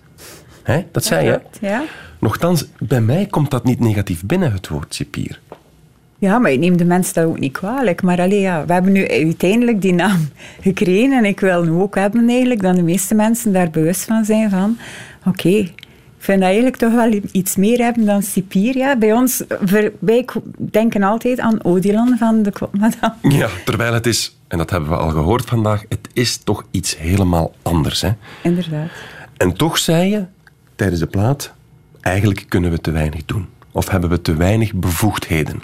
[0.64, 0.86] Hè?
[0.92, 1.42] Dat zei je?
[1.62, 1.84] Ja.
[2.20, 5.40] Nochtans, bij mij komt dat niet negatief binnen, het woord cipier.
[6.18, 8.02] ja, maar ik neem de mensen dat ook niet kwalijk.
[8.02, 10.30] Maar allee, ja, we hebben nu uiteindelijk die naam
[10.62, 11.18] gekregen.
[11.18, 14.50] En ik wil nu ook hebben eigenlijk dat de meeste mensen daar bewust van zijn
[14.50, 14.78] van...
[15.26, 15.70] Oké,
[16.26, 18.78] vind dat eigenlijk toch wel iets meer hebben dan cipier.
[18.78, 18.98] Ja.
[18.98, 19.44] Bij ons,
[20.00, 20.26] wij
[20.58, 23.14] denken altijd aan Odilon van de Klopmadam.
[23.42, 26.98] Ja, terwijl het is, en dat hebben we al gehoord vandaag, het is toch iets
[26.98, 28.02] helemaal anders.
[28.02, 28.10] Hè?
[28.44, 28.90] Inderdaad.
[29.38, 30.26] En toch zei je
[30.76, 31.54] tijdens de plaat,
[32.02, 33.48] eigenlijk kunnen we te weinig doen.
[33.72, 35.62] Of hebben we te weinig bevoegdheden.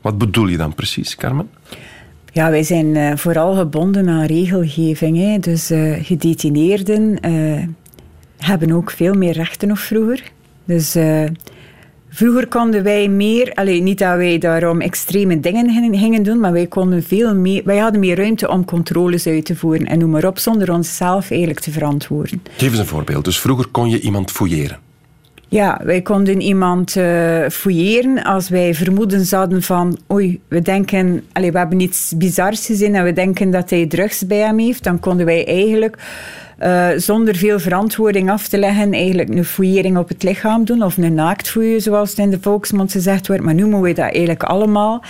[0.00, 1.50] Wat bedoel je dan precies, Carmen?
[2.32, 5.16] Ja, wij zijn eh, vooral gebonden aan regelgeving.
[5.16, 5.38] Hè.
[5.38, 7.62] Dus eh, gedetineerden eh,
[8.44, 10.22] hebben ook veel meer rechten nog vroeger.
[10.64, 11.24] Dus eh,
[12.08, 16.66] vroeger konden wij meer, alleen niet dat wij daarom extreme dingen gingen- doen, maar wij
[16.66, 20.26] konden veel meer, wij hadden meer ruimte om controles uit te voeren en noem maar
[20.26, 22.42] op, zonder onszelf eigenlijk te verantwoorden.
[22.56, 23.24] Geef eens een voorbeeld.
[23.24, 24.78] Dus vroeger kon je iemand fouilleren.
[25.48, 31.52] Ja, wij konden iemand eh fouilleren als wij vermoedens hadden van oei, we denken, allee,
[31.52, 34.98] we hebben iets bizars gezien en we denken dat hij drugs bij hem heeft, dan
[35.00, 35.96] konden wij eigenlijk
[36.62, 40.96] eh, zonder veel verantwoording af te leggen eigenlijk een fouillering op het lichaam doen of
[40.96, 43.42] een naaktfouille, zoals het in de volksmond gezegd wordt.
[43.42, 45.02] Maar nu moeten we dat eigenlijk allemaal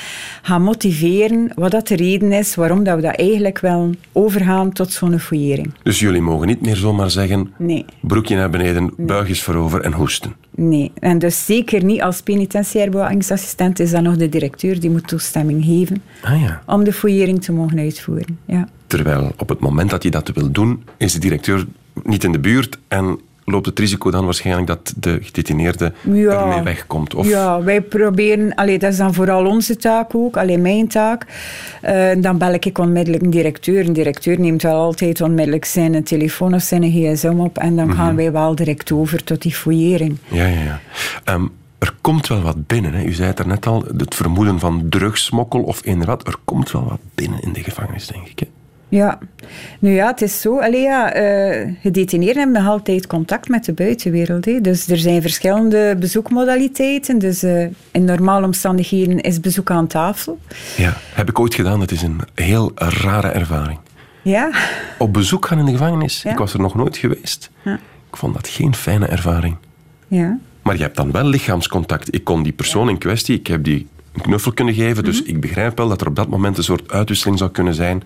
[0.42, 4.92] gaan motiveren wat dat de reden is waarom dat we dat eigenlijk wel overgaan tot
[4.92, 5.74] zo'n fouillering.
[5.82, 7.84] Dus jullie mogen niet meer zomaar zeggen, Nee.
[8.00, 10.34] broekje naar beneden, buigjes voorover en hoesten.
[10.54, 15.08] Nee, en dus zeker niet als penitentiair bewakingsassistent is dat nog de directeur die moet
[15.08, 16.62] toestemming geven Ah ja.
[16.66, 18.38] om de fouillering te mogen uitvoeren.
[18.46, 18.68] Ja.
[18.92, 21.66] Terwijl op het moment dat je dat wil doen, is de directeur
[22.04, 26.40] niet in de buurt en loopt het risico dan waarschijnlijk dat de gedetineerde Ja.
[26.40, 27.14] ermee wegkomt.
[27.14, 27.28] Of...
[27.28, 31.26] Ja, wij proberen, allee, dat is dan vooral onze taak ook, alleen mijn taak.
[31.82, 33.86] Eh, dan bel ik onmiddellijk een directeur.
[33.86, 38.16] Een directeur neemt wel altijd onmiddellijk zijn telefoon of zijn gsm op en dan gaan
[38.16, 40.16] wij wel direct over tot die fouillering.
[40.28, 40.80] Ja, ja, ja.
[41.24, 41.46] Ehm,
[41.78, 42.94] er komt wel wat binnen.
[42.94, 43.04] Hè.
[43.04, 46.84] U zei het er net al, het vermoeden van drugsmokkel of inderdaad, er komt wel
[46.84, 48.38] wat binnen in de gevangenis, denk ik.
[48.38, 48.46] Hè.
[48.92, 49.18] Ja,
[49.78, 50.58] nu ja, het is zo.
[50.58, 54.44] Allee, ja, eh, gedetineerden hebben nog altijd contact met de buitenwereld.
[54.44, 54.60] Hè.
[54.60, 57.18] Dus er zijn verschillende bezoekmodaliteiten.
[57.18, 60.38] Dus eh, in normale omstandigheden is bezoek aan tafel.
[60.76, 61.80] Ja, heb ik ooit gedaan.
[61.80, 63.78] Het is een heel rare ervaring.
[64.22, 64.50] Ja,
[64.98, 66.22] Op bezoek gaan in de gevangenis.
[66.22, 66.30] Ja.
[66.30, 67.50] Ik was er nog nooit geweest.
[67.64, 67.74] Ja.
[68.10, 69.56] Ik vond dat geen fijne ervaring.
[70.08, 70.38] ja.
[70.62, 72.14] Maar je hebt dan wel lichaamscontact.
[72.14, 75.40] Ik kon die persoon in kwestie, ik heb die een knuffel kunnen geven, dus ik
[75.40, 78.02] begrijp wel dat er op dat moment een soort uitwisseling zou kunnen zijn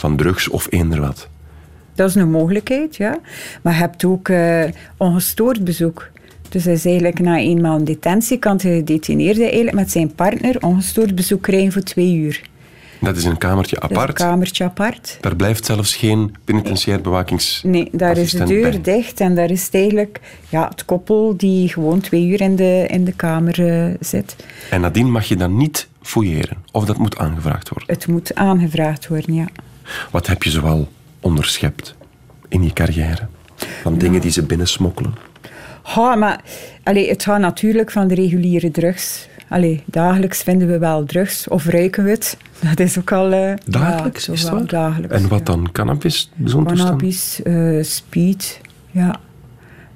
[0.00, 1.28] van drugs of eender wat.
[1.94, 3.18] dat is een mogelijkheid, ja.
[3.62, 4.64] Maar je hebt ook eh,
[4.96, 6.08] ongestoord bezoek.
[6.48, 11.14] Dus dat is eigenlijk na een detentie kan de gedetineerde eigenlijk met zijn partner ongestoord
[11.14, 12.48] bezoek krijgen voor twee uur.
[13.00, 14.08] Dat is een kamertje apart.
[14.08, 15.18] een kamertje apart.
[15.20, 17.62] Daar blijft zelfs geen penitentiair bewakings...
[17.62, 18.80] Nee, daar is de deur bij.
[18.80, 22.86] dicht en daar is het eigenlijk ja, het koppel die gewoon twee uur in de,
[22.88, 24.36] in de kamer eh, zit.
[24.70, 26.56] En nadien mag je dan niet fouilleren.
[26.72, 27.94] Of dat moet aangevraagd worden.
[27.94, 29.46] Het moet aangevraagd worden, ja.
[30.10, 30.88] Wat heb je zoal
[31.20, 31.94] onderschept
[32.48, 33.26] in je carrière?
[33.82, 35.14] Van dingen die ze binnensmokkelen.
[35.94, 36.40] Ja, maar
[36.84, 39.28] allee, het gaat natuurlijk van de reguliere drugs.
[39.48, 42.36] Allee, dagelijks vinden we wel drugs of ruiken we het.
[42.68, 43.32] Dat is ook al...
[43.32, 44.50] eh, Dagelijks, ja, is?
[44.66, 45.44] Dagelijks, En wat ja.
[45.44, 45.72] dan?
[45.72, 46.30] Cannabis?
[46.44, 46.64] Zo'n?
[46.66, 49.20] Cannabis, eh, speed, ja.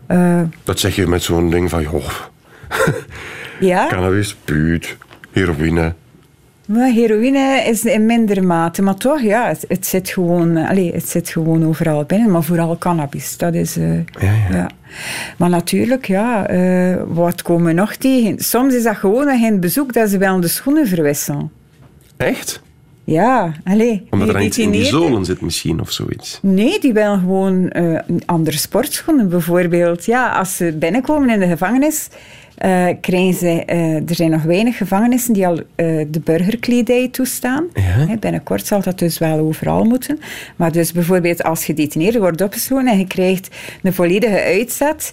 [0.07, 1.83] Eh, Dat zeg je met zo'n ding van...
[1.83, 2.11] Joh,
[3.61, 4.97] ja, cannabis, puut,
[5.31, 5.95] heroïne.
[6.67, 8.83] Maar heroïne is in mindere mate.
[8.83, 12.31] Maar toch, ja, het, het, zit gewoon, eh, allee, het zit gewoon overal binnen.
[12.31, 13.77] Maar vooral cannabis, dat is...
[13.77, 14.71] eh, Ja, ja.
[15.39, 18.39] Maar natuurlijk, ja, eh, wat komen we nog tegen?
[18.39, 21.51] Soms is dat gewoon in het bezoek dat ze wel de schoenen verwisselen.
[22.17, 22.63] Echt?
[23.05, 24.07] Ja, allee.
[24.11, 26.39] Omdat er iets in die zolen zit misschien, of zoiets.
[26.43, 27.73] Nee, die willen gewoon
[28.27, 29.29] andere sportschoenen.
[29.29, 32.09] Bijvoorbeeld, ja, als ze binnenkomen in de gevangenis,
[32.57, 33.65] eh, krijgen ze...
[33.65, 37.67] eh, er zijn nog weinig gevangenissen die al eh, de burgerkledij toestaan.
[37.75, 38.17] Ja.
[38.17, 40.19] Binnenkort zal dat dus wel overal moeten.
[40.57, 43.49] Maar dus bijvoorbeeld als gedetineerde wordt opgesloten en je krijgt
[43.83, 45.13] een volledige uitzet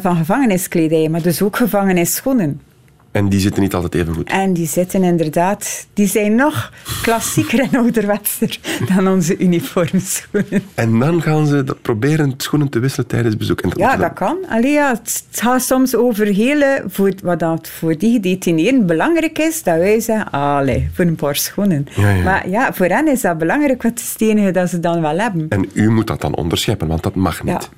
[0.00, 2.60] van gevangeniskledij, maar dus ook gevangenisschoenen.
[3.10, 4.28] En die zitten niet altijd even goed.
[4.30, 8.58] En die zitten inderdaad, die zijn nog klassieker en ouderwetser
[8.94, 10.62] dan onze uniformschoenen.
[10.74, 13.60] En dan gaan ze proberen schoenen te wisselen tijdens bezoek.
[13.60, 14.36] En dat Ja, dat kan.
[14.48, 16.84] Allee, ja, het het gaat soms over hele...
[16.86, 21.36] Voor, wat dat voor die gedetineerden belangrijk is, dat wij zeggen, allee, voor een paar
[21.36, 21.86] schoenen.
[21.96, 22.22] Ja, ja.
[22.22, 25.18] Maar ja, voor hen is dat belangrijk, wat is het enige dat ze dan wel
[25.18, 25.46] hebben.
[25.48, 27.52] En u moet dat dan onderscheppen, want dat mag niet.
[27.62, 27.68] Ja.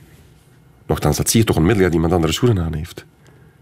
[0.87, 3.05] Nochtans, dat zie je toch onmiddellijk dat iemand andere schoenen aan heeft.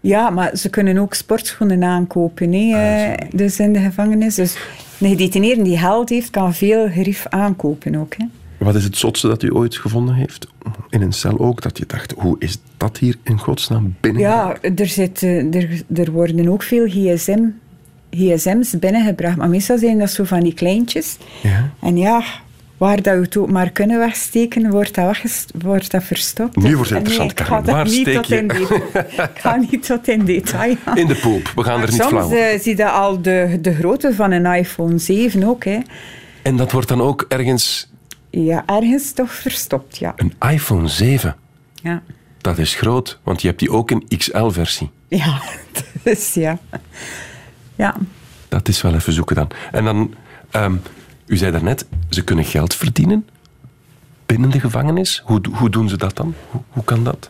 [0.01, 4.35] Ja, maar ze kunnen ook sportschoenen aankopen, hè, Ah, eh, dus in de gevangenis.
[4.35, 4.57] Dus
[4.99, 8.15] een gedetineerde die geld heeft, kan veel gerief aankopen ook.
[8.17, 8.25] Hè.
[8.57, 10.47] Wat is het zotste dat u ooit gevonden heeft?
[10.89, 14.21] In een cel ook, dat je dacht, hoe is dat hier in godsnaam binnen?
[14.21, 17.43] Ja, er, zit, eh, er, er worden ook veel gsm,
[18.11, 19.37] gsm's binnengebracht.
[19.37, 21.17] Maar meestal zijn dat zo van die kleintjes.
[21.43, 21.69] Ja.
[21.81, 22.23] En ja,
[22.79, 26.55] waar dat we het ook maar kunnen wegsteken, wordt dat, weggest- wordt dat verstopt.
[26.55, 28.37] Nu wordt het nee, interessant, ik ga Waar niet steek tot je?
[28.37, 28.81] in detail-
[29.35, 30.75] Ik ga niet tot in detail.
[30.95, 32.25] In de poep, we gaan er niet soms flauw.
[32.25, 32.31] op.
[32.33, 35.63] eh, zie je al de, de grootte van een iPhone 7 ook.
[35.63, 35.79] Hè.
[36.41, 37.89] En dat wordt dan ook ergens
[38.29, 40.13] Ja, ergens toch verstopt, ja.
[40.15, 41.35] een iPhone 7.
[41.83, 42.01] Ja,
[42.41, 44.89] Dat is groot, want je hebt die ook in XL-versie.
[45.07, 45.41] ja
[46.03, 46.57] dus ja.
[47.75, 47.95] Ja,
[48.47, 49.47] Dat is wel even zoeken dan.
[49.71, 50.13] En dan,
[50.51, 50.75] ehm,
[51.29, 53.27] u zei daarnet, ze kunnen geld verdienen
[54.25, 55.21] binnen de gevangenis.
[55.25, 56.33] Hoe, hoe doen ze dat dan?
[56.49, 57.29] Hoe, hoe kan dat?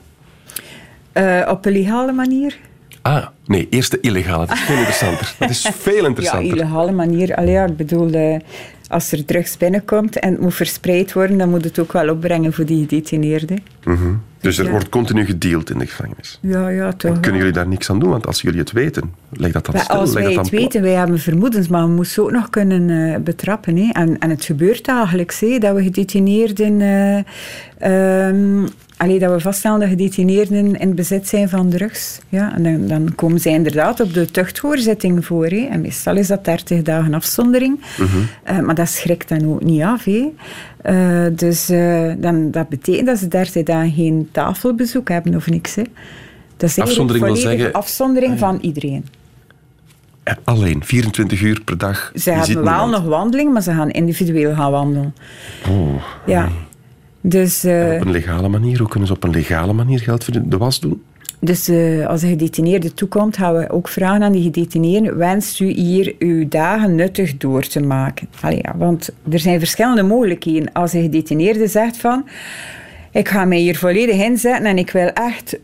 [1.11, 2.57] Eh, op een legale manier.
[3.01, 4.45] Ah, nee, eerst de illegale.
[4.45, 5.35] Dat is veel interessanter.
[5.39, 6.57] Dat is veel Ja, interessanter.
[6.57, 7.35] illegale manier.
[7.35, 8.39] Allee, ja, ik bedoel, eh,
[8.89, 12.53] als er drugs binnenkomt en het moet verspreid worden, dan moet het ook wel opbrengen
[12.53, 13.59] voor die gedetineerden.
[14.41, 14.71] dus er Ja.
[14.71, 16.39] wordt continu gedeeld in de gevangenis.
[16.41, 17.19] Ja, ja, toch.
[17.19, 18.09] Kunnen jullie daar niks aan doen?
[18.09, 19.95] Want als jullie het weten, leg dat dan stil.
[19.95, 23.19] als wij het weten, wij hebben vermoedens, maar we moeten ze ook nog kunnen eh,
[23.21, 23.77] betrappen.
[23.77, 23.89] Hè.
[23.91, 26.81] En, en het gebeurt dagelijks, hè, dat we gedetineerden...
[26.81, 28.67] eh, ehm,
[28.99, 32.19] allee, dat we vaststellen dat gedetineerden in bezit zijn van drugs.
[32.29, 35.45] Ja, en dan, dan komen zij inderdaad op de tuchthoorzitting voor.
[35.45, 35.67] Hè.
[35.71, 37.79] En meestal is dat 30 dagen afzondering.
[38.43, 40.03] Eh, maar dat schrikt dan ook niet af.
[40.03, 40.31] Hè.
[40.81, 45.75] Eh, dus eh, dan, dat betekent dat ze 30 dagen geen tafelbezoek hebben of niks.
[46.57, 49.05] Dat is Afzondering wil zeggen- afzondering van iedereen.
[50.43, 52.11] Alleen, 24 uur per dag.
[52.15, 55.15] Ze hebben wel nog wandeling, maar ze gaan individueel gaan wandelen.
[55.69, 56.49] Oh, Ja.
[57.21, 58.77] Dus, eh, op een legale manier.
[58.79, 60.49] Hoe kunnen ze op een legale manier geld verdienen?
[60.49, 61.01] De was doen?
[61.39, 65.65] dus eh, als een gedetineerde toekomt, gaan we ook vragen aan die gedetineerden: wenst u
[65.65, 68.27] hier uw dagen nuttig door te maken?
[68.41, 70.73] Allee, ja, want er zijn verschillende mogelijkheden.
[70.73, 72.25] Als een gedetineerde zegt van:
[73.11, 75.59] ik ga mij hier volledig inzetten en ik wil echt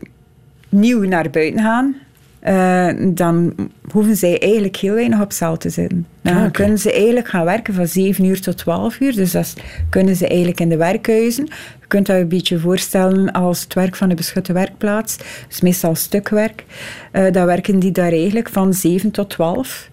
[0.68, 1.96] nieuw naar buiten gaan.
[2.46, 3.54] Eh, dan
[3.90, 6.06] hoeven zij eigenlijk heel weinig op cel te zitten.
[6.22, 9.14] Dan Ah, kunnen ze eigenlijk gaan werken van 7 uur tot 12 uur.
[9.14, 9.54] Dus dat
[9.90, 11.44] kunnen ze eigenlijk in de werkhuizen.
[11.80, 15.16] Je kunt dat een beetje voorstellen als het werk van een beschutte werkplaats.
[15.48, 16.64] Dus meestal stukwerk.
[17.12, 19.90] Eh dan werken die daar eigenlijk van 7 tot 12.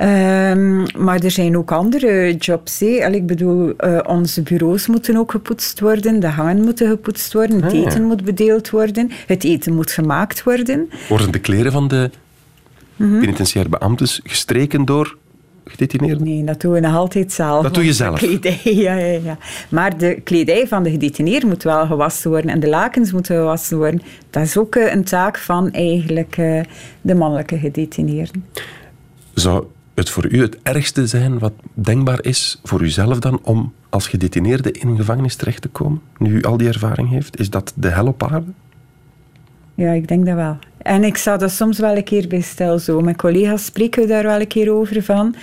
[0.00, 2.82] Ehm, maar er zijn ook andere jobs.
[2.82, 7.72] Ik bedoel, eh, onze bureaus moeten ook gepoetst worden, de hangen moeten gepoetst worden, het
[7.72, 10.90] Ah, eten moet bedeeld worden, het eten moet gemaakt worden.
[11.08, 12.10] Worden de kleren van de
[12.96, 13.20] Mhm.
[13.20, 15.16] penitentiaire beambtes gestreken door
[15.64, 16.24] gedetineerden?
[16.26, 17.62] Nee, dat doen we nog altijd zelf.
[17.62, 18.18] Dat doe je zelf?
[18.18, 19.38] Kledij, ja, ja, ja.
[19.68, 23.76] Maar de kledij van de gedetineerden moet wel gewassen worden en de lakens moeten gewassen
[23.76, 24.02] worden.
[24.30, 26.60] Dat is ook eh, een taak van eigenlijk eh,
[27.00, 28.44] de mannelijke gedetineerden.
[29.34, 29.64] Zou
[30.00, 34.72] het voor u het ergste zijn wat denkbaar is voor uzelf dan om als gedetineerde
[34.72, 36.00] in een gevangenis terecht te komen?
[36.18, 38.52] Nu u al die ervaring heeft, is dat de hel op aarde?
[39.74, 40.58] Ja, ik denk dat wel.
[40.78, 43.00] En ik sta dat soms wel een keer bij stil zo.
[43.00, 45.34] Mijn collega's spreken daar wel een keer over van.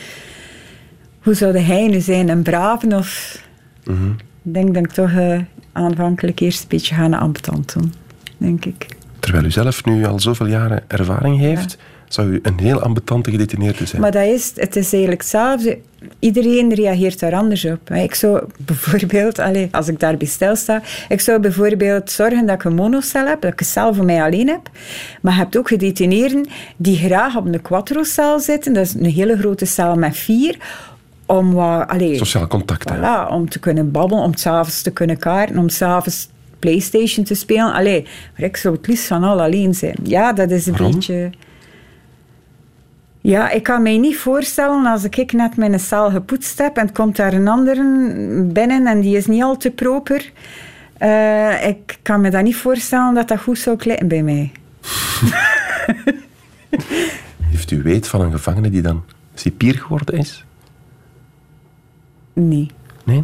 [1.21, 3.41] Hoe zou hij nu zijn, een brave of...
[3.83, 5.39] Ik denk dat ik toch eh,
[5.71, 7.93] aanvankelijk eerst een beetje gaan ambetant doen.
[8.37, 8.87] Denk ik.
[9.19, 13.85] Terwijl u zelf nu al zoveel jaren ervaring heeft, zou u een heel ambetante gedetineerde
[13.85, 14.01] zijn.
[14.01, 15.77] Maar dat is, het is eigenlijk hetzelfde.
[16.19, 17.89] Iedereen reageert daar anders op.
[17.91, 19.39] Ik zou bijvoorbeeld,
[19.71, 23.59] als ik daarbij stilsta, ik zou bijvoorbeeld zorgen dat ik een monocel heb, dat ik
[23.59, 24.69] een cel voor mij alleen heb.
[25.21, 26.45] Maar je hebt ook gedetineerden
[26.77, 28.73] die graag op een quattro-cel zitten.
[28.73, 30.57] Dat is een hele grote cel met vier.
[31.25, 32.89] Om, wat, Sociaal contact.
[32.89, 32.97] hè?
[32.97, 37.73] Voilà, om te kunnen babbelen, om s'avonds te kunnen kaarten, om s'avonds Playstation te spelen.
[37.73, 38.05] Allee,
[38.37, 39.95] maar ik zou het liefst van al alleen zijn.
[40.03, 40.91] Ja, dat is een Waarom?
[40.91, 41.29] beetje...
[43.27, 46.95] Ja, ik kan mij niet voorstellen als ik net mijn cel gepoetst heb en het
[46.95, 47.75] komt daar een ander
[48.53, 50.31] binnen en die is niet al te proper.
[50.97, 54.51] Eh, ik kan me dat niet voorstellen dat dat goed zou klikken bij mij.
[57.51, 60.45] Heeft u weet van een gevangene die dan cipier geworden is?
[62.33, 62.71] Nee.
[63.03, 63.23] Nee?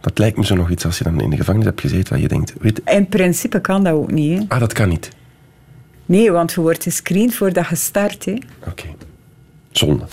[0.00, 2.22] Dat lijkt me zo nog iets als je dan in de gevangenis hebt gezeten waar
[2.22, 4.38] je denkt, weet, In principe kan dat ook niet.
[4.38, 4.44] Hè.
[4.48, 5.08] ah, dat kan niet.
[6.06, 8.24] Nee, want je wordt gescreend voordat je start.
[8.24, 8.38] Hè.
[8.66, 8.86] Oké.
[9.76, 10.04] Zonde.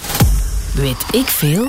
[0.75, 1.67] Weet ik veel?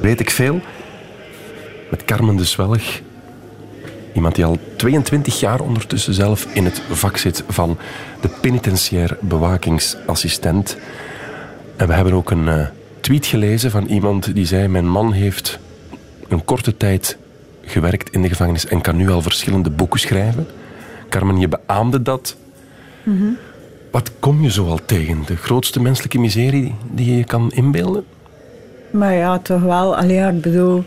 [0.00, 0.60] Weet ik veel?
[1.90, 2.82] Met Carmen de Zwelg.
[4.14, 7.78] Iemand die al 22 jaar ondertussen zelf in het vak zit van
[8.20, 10.76] de penitentiair bewakingsassistent.
[11.76, 12.66] En we hebben ook een eh,
[13.00, 15.58] tweet gelezen van iemand die zei: Mijn man heeft
[16.28, 17.16] een korte tijd
[17.62, 20.46] gewerkt in de gevangenis en kan nu al verschillende boeken schrijven.
[21.08, 22.36] Carmen, je beaamde dat.
[23.90, 25.22] Wat kom je zo al tegen?
[25.26, 28.04] De grootste menselijke miserie die je kan inbeelden?
[28.90, 29.96] Maar ja, toch wel.
[29.96, 30.84] Allee, ik bedoel,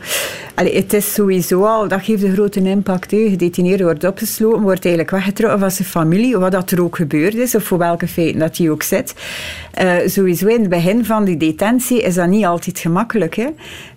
[0.56, 3.12] het is sowieso al, dat geeft een grote impact.
[3.12, 3.30] Hè.
[3.30, 7.56] Gedetineerde wordt opgesloten, wordt eigenlijk weggetrokken van zijn familie, wat dat er ook gebeurd is,
[7.56, 9.14] of voor welke feiten dat hij ook zit.
[9.74, 13.36] Eh, sowieso in het begin van die detentie is dat niet altijd gemakkelijk.
[13.36, 13.48] Hè.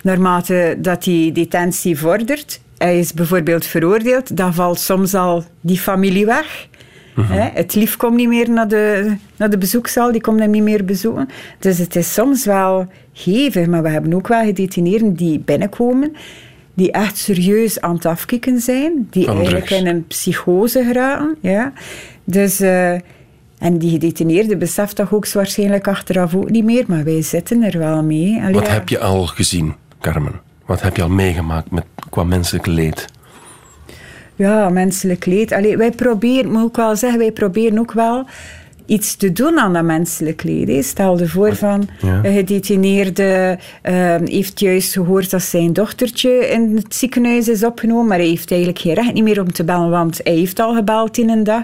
[0.01, 6.25] Naarmate dat die detentie vordert, hij is bijvoorbeeld veroordeeld, dan valt soms al die familie
[6.25, 6.67] weg.
[7.15, 10.63] Hè, Het lief komt niet meer naar de, naar de bezoekzaal, die komt hem niet
[10.63, 11.29] meer bezoeken.
[11.59, 12.87] Dus het is soms wel
[13.23, 16.15] hevig, maar we hebben ook wel gedetineerden die binnenkomen,
[16.73, 19.81] die echt serieus aan het afkicken zijn, die Van eigenlijk drugs.
[19.81, 21.35] in een psychose geraken.
[21.41, 21.73] Ja.
[22.23, 22.91] Dus, eh,
[23.59, 27.77] en die gedetineerde beseft dat ook waarschijnlijk achteraf ook niet meer, maar wij zitten er
[27.79, 28.39] wel mee.
[28.41, 28.73] Allee, Wat ja.
[28.73, 30.39] heb je al gezien, Carmen?
[30.65, 33.05] Wat heb je al meegemaakt met, qua menselijk leed?
[34.41, 35.51] Ja, menselijk leed.
[35.51, 38.25] Allee, wij proberen, moet ik wel zeggen, wij proberen ook wel
[38.85, 40.67] iets te doen aan dat menselijk leed.
[40.67, 40.81] hè.
[40.81, 42.19] Stel je voor van Ja.
[42.23, 48.17] een gedetineerde eh, heeft juist gehoord dat zijn dochtertje in het ziekenhuis is opgenomen, maar
[48.17, 51.17] hij heeft eigenlijk geen recht niet meer om te bellen, want hij heeft al gebeld
[51.17, 51.63] in een dag.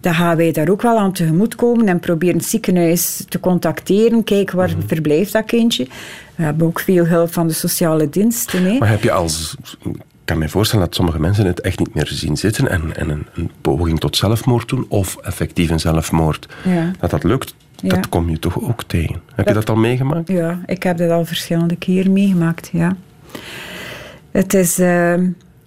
[0.00, 4.56] Dan gaan wij daar ook wel aan tegemoetkomen en proberen het ziekenhuis te contacteren, kijken
[4.56, 5.86] waar verblijft dat kindje.
[6.34, 8.64] We hebben ook veel hulp van de sociale diensten.
[8.64, 8.78] Hè.
[8.78, 9.56] Maar heb je als...
[10.26, 13.08] Ik kan me voorstellen dat sommige mensen het echt niet meer zien zitten en, en
[13.10, 16.48] een, een poging tot zelfmoord doen, of effectief een zelfmoord.
[16.64, 16.90] Ja.
[17.00, 17.88] Dat dat lukt, Ja.
[17.88, 19.20] dat kom je toch ook tegen.
[19.34, 20.28] Heb je dat al meegemaakt?
[20.28, 22.96] Ja, ik heb dat al verschillende keren meegemaakt, ja.
[24.30, 24.78] Het is...
[24.78, 25.14] eh,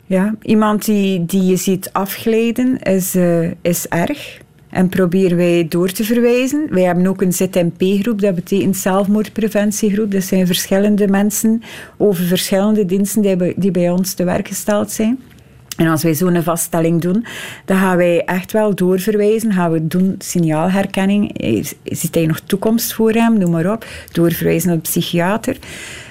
[0.06, 4.38] ja, iemand die, die je ziet afglijden is, eh, is erg.
[4.70, 6.68] En proberen wij door te verwijzen.
[6.70, 10.12] Wij hebben ook een ZMP-groep, dat betekent zelfmoordpreventiegroep.
[10.12, 11.62] Dat zijn verschillende mensen
[11.98, 15.20] over verschillende diensten die bij, die bij ons te werk gesteld zijn.
[15.78, 17.26] En als wij zo'n vaststelling doen,
[17.66, 19.54] dan gaan wij echt wel doorverwijzen.
[19.54, 21.38] Gaan we doen signaalherkenning.
[21.38, 23.38] Is- Ziet hij nog toekomst voor hem?
[23.38, 23.86] Noem maar op.
[24.12, 25.58] Doorverwijzen naar de psychiater.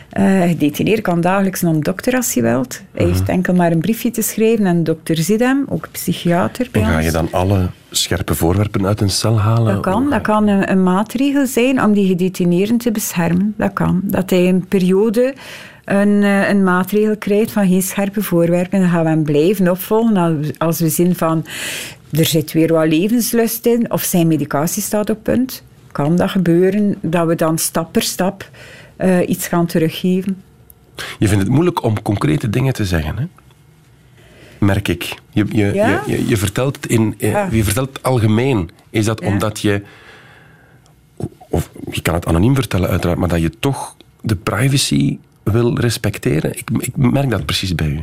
[0.08, 2.82] Eh gedetineerd kan dagelijks naar een dokter als hij wilt.
[2.92, 6.68] Hij heeft enkel maar een briefje te schrijven en de dokter ziet hem, ook psychiater
[6.72, 9.74] En ga je dan alle scherpe voorwerpen uit een cel halen?
[9.74, 13.54] Dat kan, dat kan een, een maatregel zijn om die gedetineerden te beschermen.
[13.56, 14.00] Dat kan.
[14.04, 15.34] Dat hij een periode
[15.84, 18.80] een, eh, een maatregel krijgt van geen scherpe voorwerpen.
[18.80, 21.44] Dan gaan we hem blijven opvolgen als- als we zien van
[22.10, 25.62] er zit weer wat levenslust in of zijn medicatie staat op punt.
[25.92, 28.50] Kan dat gebeuren dat we dan stap per stap
[28.96, 30.42] eh, iets gaan teruggeven.
[31.18, 33.24] Je vindt het moeilijk om concrete dingen te zeggen, hè?
[34.58, 35.14] Merk ik.
[35.30, 36.02] Je, je, Ja?
[36.06, 37.48] je, je, je vertelt het in, eh, Ja.
[37.50, 38.70] je vertelt het algemeen.
[38.90, 39.26] Is dat Ja.
[39.26, 39.82] omdat je
[41.48, 46.50] of je kan het anoniem vertellen uiteraard, maar dat je toch de privacy wil respecteren.
[46.58, 48.00] Ik, ik merk dat precies bij u.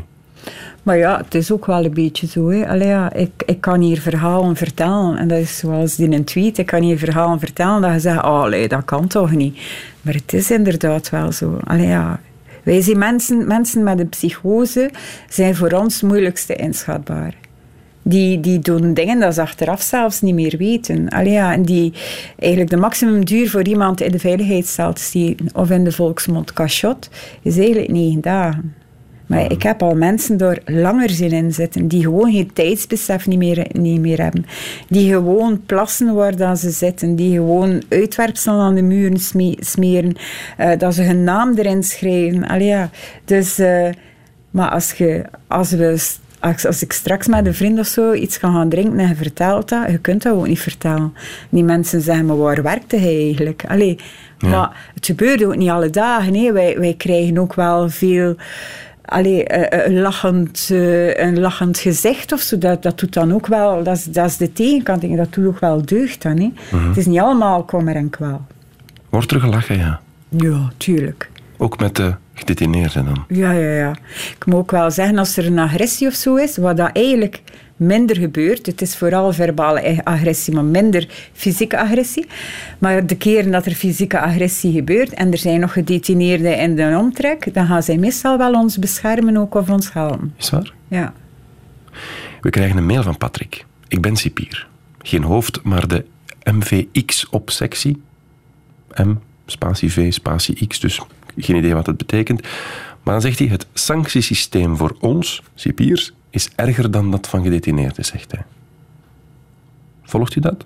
[0.83, 2.49] Maar ja, het is ook wel een beetje zo.
[2.49, 2.67] Hè.
[2.67, 5.17] Allee, ja, ik, ik kan hier verhalen vertellen.
[5.17, 6.57] En dat is zoals in een tweet.
[6.57, 9.57] Ik kan hier verhalen vertellen dat je zegt, oh, allee, dat kan toch niet.
[10.01, 11.57] Maar het is inderdaad wel zo.
[11.63, 12.19] Allee, ja.
[12.65, 14.89] Wij zien mensen, mensen met een psychose
[15.29, 17.35] zijn voor ons het moeilijkste inschatbaar.
[18.01, 21.09] Die, die doen dingen dat ze achteraf zelfs niet meer weten.
[21.09, 21.93] Allee, ja, en die,
[22.39, 24.93] eigenlijk de maximumduur voor iemand in de veiligheidscel
[25.53, 27.09] of in de volksmond cachot,
[27.41, 28.75] is eigenlijk negen dagen.
[29.25, 33.37] Maar ik heb al mensen door langer zin in zitten, die gewoon geen tijdsbesef niet
[33.37, 34.45] meer, niet meer hebben.
[34.89, 40.15] Die gewoon plassen waar dan ze zitten, die gewoon uitwerpselen aan de muren sme- smeren,
[40.57, 42.47] eh, dat ze hun naam erin schrijven.
[42.47, 42.89] Allee, ja.
[43.25, 43.89] Dus, eh,
[44.49, 46.03] maar als, je, als, we,
[46.39, 49.15] als, als ik straks met een vriend of zo iets ga gaan drinken en je
[49.15, 51.13] vertelt dat, je kunt dat ook niet vertellen.
[51.49, 53.63] Die mensen zeggen, maar waar werkte hij eigenlijk?
[53.67, 53.97] Allee,
[54.39, 56.53] Maar het gebeurt ook niet alle dagen.
[56.53, 58.35] Wij, wij krijgen ook wel veel
[59.05, 63.47] allee, eh, een, lachend, eh, een lachend gezicht of zo, dat, dat doet dan ook
[63.47, 66.37] wel, dat is, dat is de tegenkant, Ik denk, dat doet ook wel deugd dan.
[66.37, 66.77] Hè.
[66.77, 68.45] Het is niet allemaal kommer en kwaal.
[69.09, 69.99] Wordt er gelachen, ja.
[70.29, 71.29] Ja, tuurlijk.
[71.57, 73.25] Ook met de gedetineerden dan.
[73.27, 73.95] Ja, ja, ja.
[74.35, 77.41] Ik moet ook wel zeggen, als er een agressie of zo is, wat dat eigenlijk
[77.75, 82.25] minder gebeurt, het is vooral verbale agressie, maar minder fysieke agressie.
[82.79, 86.97] Maar de keren dat er fysieke agressie gebeurt en er zijn nog gedetineerden in de
[86.99, 90.33] omtrek, dan gaan zij meestal wel ons beschermen ook of ons helpen.
[90.37, 90.73] Is waar?
[90.87, 91.13] Ja.
[92.41, 93.65] We krijgen een mail van Patrick.
[93.87, 94.67] Ik ben cipier.
[95.01, 96.05] Geen hoofd, maar de
[96.43, 98.01] MVX op sectie.
[99.03, 99.13] M,
[99.45, 101.01] spatie V, spatie X, dus
[101.37, 102.41] geen idee wat het betekent.
[103.03, 108.05] Maar dan zegt hij, het sanctiesysteem voor ons, cipiers, is erger dan dat van gedetineerden,
[108.05, 108.41] zegt hij.
[110.03, 110.65] Volgt u dat?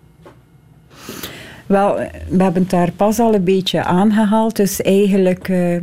[1.66, 1.96] Wel,
[2.30, 4.56] we hebben het daar pas al een beetje aangehaald.
[4.56, 5.78] Dus eigenlijk, eh,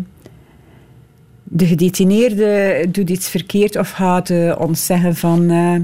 [1.48, 5.74] de gedetineerde doet iets verkeerd of gaat eh, ons zeggen van eh,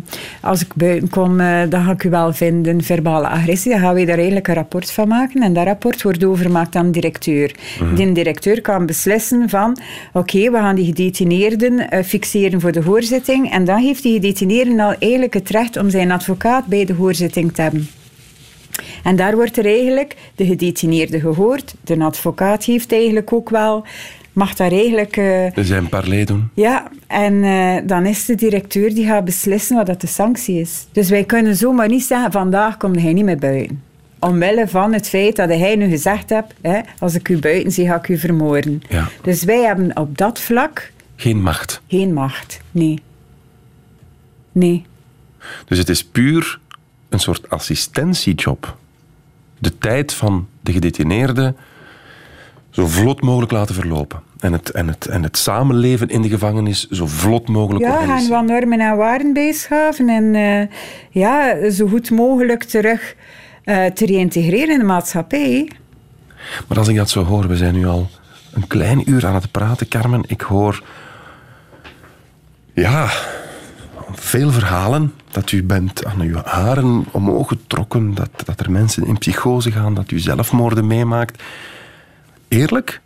[0.40, 3.70] als ik buiten kom, eh, dan ga ik u wel vinden, verbale agressie.
[3.70, 5.42] Dan gaan wij daar eigenlijk een rapport van maken.
[5.42, 7.54] En dat rapport wordt overgemaakt aan de directeur.
[7.94, 9.78] Die directeur kan beslissen van
[10.12, 13.50] oké, we gaan die gedetineerden fixeren voor de hoorzitting.
[13.50, 17.52] En dan heeft die gedetineerde al eigenlijk het recht om zijn advocaat bij de hoorzitting
[17.52, 17.88] te hebben.
[19.02, 21.74] En daar wordt er eigenlijk de gedetineerde gehoord.
[21.84, 23.84] De advocaat heeft eigenlijk ook wel,
[24.32, 25.16] mag daar eigenlijk...
[25.16, 26.48] eh, Er zijn paar leden doen.
[26.54, 30.86] ja, en eh, dan is de directeur die gaat beslissen wat dat de sanctie is.
[30.92, 33.82] Dus wij kunnen zomaar niet zeggen, vandaag komt hij niet meer buiten.
[34.18, 36.30] Omwille van het feit dat hij nu gezegd
[36.60, 38.82] hè, als ik u buiten zie, ga ik u vermoorden.
[38.88, 39.08] Ja.
[39.22, 41.80] Dus wij hebben op dat vlak Geen macht.
[41.88, 42.60] geen macht.
[42.70, 42.98] Nee.
[44.52, 44.84] Nee.
[45.66, 46.58] Dus het is puur
[47.08, 48.76] een soort assistentiejob.
[49.58, 51.54] De tijd van de gedetineerde
[52.72, 54.22] zo vlot mogelijk laten verlopen.
[54.38, 58.28] En het, en het, en het samenleven in de gevangenis zo vlot mogelijk Ja, gaan
[58.28, 60.76] wat normen en waarden bijschaven en eh,
[61.10, 63.14] ja, zo goed mogelijk terug
[63.64, 65.70] eh, te reïntegreren in de maatschappij.
[66.68, 68.08] Maar als ik dat zo hoor, we zijn nu al
[68.52, 70.24] een klein uur aan het praten, Carmen.
[70.26, 70.82] Ik hoor...
[72.74, 73.10] Ja,
[74.12, 75.12] veel verhalen.
[75.30, 78.14] Dat u bent aan uw haren omhoog getrokken.
[78.14, 79.94] Dat, dat er mensen in psychose gaan.
[79.94, 81.42] Dat u zelfmoorden meemaakt.
[82.52, 83.00] Eerlijk,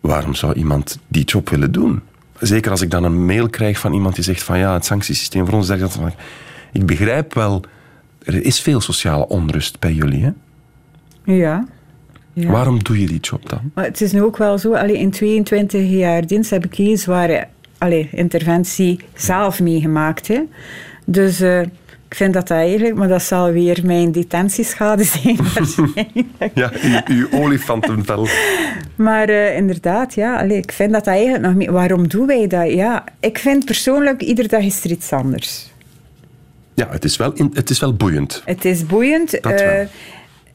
[0.00, 2.00] waarom zou iemand die job willen doen?
[2.40, 5.46] Zeker als ik dan een mail krijg van iemand die zegt van ja, het sanctiesysteem
[5.46, 5.66] voor ons...
[5.66, 6.12] dat van,
[6.72, 7.62] ik begrijp wel,
[8.22, 10.24] er is veel sociale onrust bij jullie.
[10.24, 10.30] Hè?
[11.34, 11.66] Ja.
[12.32, 12.50] ja.
[12.50, 13.70] Waarom doe je die job dan?
[13.74, 16.98] Maar het is nu ook wel zo, allee, in 22 jaar dienst heb ik geen
[16.98, 17.46] zware
[17.78, 20.28] allee, interventie zelf meegemaakt.
[20.28, 20.42] Hè.
[21.04, 21.60] Dus eh,
[22.16, 26.50] vind dat dat eigenlijk, maar dat zal weer mijn detentieschade zijn waarschijnlijk.
[26.54, 28.28] Ja, uw, uw olifantenvel.
[28.94, 31.72] Maar eh, inderdaad, ja, allee, ik vind dat dat eigenlijk nog meer...
[31.72, 32.72] Waarom doen wij dat?
[32.72, 35.70] Ja, ik vind persoonlijk, iedere dag is er iets anders.
[36.74, 38.42] Ja, het is wel, in- het is wel boeiend.
[38.44, 39.30] Het is boeiend.
[39.42, 39.86] Dat Eh, wel.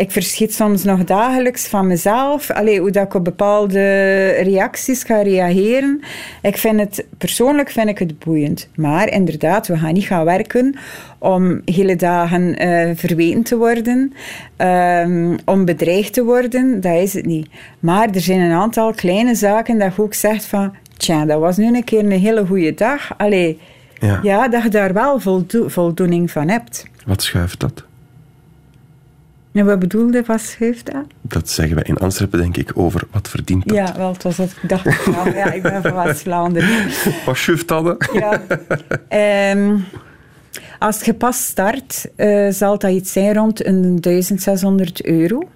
[0.01, 2.49] Ik verschiet soms nog dagelijks van mezelf.
[2.51, 6.01] Allee, hoe dat ik op bepaalde reacties ga reageren.
[6.41, 8.69] Ik vind het, persoonlijk vind ik het boeiend.
[8.75, 10.75] Maar inderdaad, we gaan niet gaan werken
[11.19, 12.55] om hele dagen
[12.97, 14.13] verweten te worden.
[14.57, 16.81] ehm, om bedreigd te worden.
[16.81, 17.47] Dat is het niet.
[17.79, 20.73] Maar er zijn een aantal kleine zaken dat je ook zegt van...
[20.97, 23.13] Tja, dat was nu een keer een hele goede dag.
[23.17, 23.59] Allee,
[23.99, 24.19] Ja.
[24.23, 26.85] ja, dat je daar wel voldo- voldoening van hebt.
[27.05, 27.83] Wat schuift dat?
[29.53, 31.03] En wat bedoelde, wat schuift dat?
[31.21, 33.77] Dat zeggen wij in Antwerpen, denk ik, over wat verdient dat.
[33.77, 35.05] Ja, wel, het was dat ik dacht.
[35.33, 36.69] ja, ik ben van West-Vlaanderen.
[37.25, 37.85] Wat schuift dat?
[37.85, 38.19] hè?
[38.19, 38.41] Ja.
[39.07, 39.77] Ehm,
[40.79, 45.47] Als je pas start, eh, zal dat iets zijn rond een 1600 euro.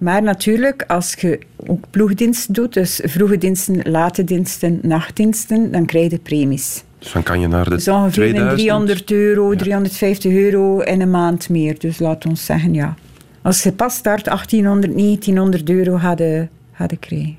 [0.00, 6.10] Maar natuurlijk, als je ook ploegdienst doet, dus vroege diensten, late diensten, nachtdiensten, dan krijg
[6.10, 6.84] je premies.
[6.98, 8.50] Dus dan kan je naar de Dus ongeveer 2000.
[8.50, 11.78] een 300 euro, 350 euro in een maand meer.
[11.78, 12.94] Dus laat ons zeggen, ja.
[13.46, 17.36] Als je pas start, 1800, 1900 euro hadden, hadden krijgen.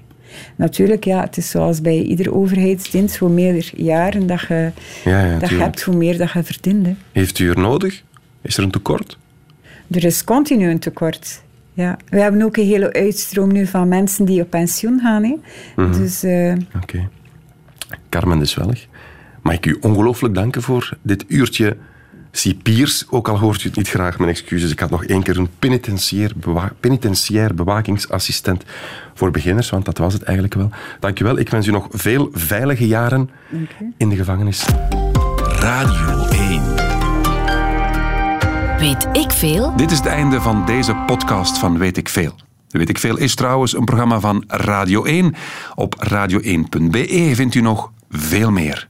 [0.55, 3.17] Natuurlijk, ja, het is zoals bij iedere overheidsdienst.
[3.17, 4.71] Hoe meer jaren dat je,
[5.03, 6.85] Ja, ja, dat je hebt, hoe meer dat je verdient.
[6.85, 6.95] hè.
[7.11, 8.03] Heeft u er nodig?
[8.41, 9.17] Is er een tekort?
[9.91, 11.41] Er is continu een tekort.
[11.73, 11.97] Ja.
[12.09, 15.23] We hebben ook een hele uitstroom nu van mensen die op pensioen gaan.
[15.23, 15.35] Hè.
[15.75, 15.91] Mhm.
[16.01, 17.09] Dus eh, Oké.
[18.09, 18.85] Carmen de Zwelg,
[19.41, 21.77] mag ik u ongelooflijk danken voor dit uurtje
[22.31, 23.05] cipiers.
[23.09, 24.71] Ook al hoort u het niet graag, mijn excuses.
[24.71, 25.49] Ik had nog één keer doen.
[25.59, 28.63] Penitentiair, bewa penitentiair bewakingsassistent
[29.13, 30.69] voor beginners, want dat was het eigenlijk wel.
[30.99, 31.37] Dank u wel.
[31.37, 33.29] Ik wens u nog veel veilige jaren
[33.97, 34.65] in de gevangenis.
[35.59, 36.97] Radio 1.
[38.79, 39.75] Weet ik veel?
[39.75, 42.35] Dit is het einde van deze podcast van Weet ik Veel.
[42.67, 45.35] Weet ik Veel is trouwens een programma van Radio 1.
[45.75, 48.89] Op radio1.be vindt u nog veel meer.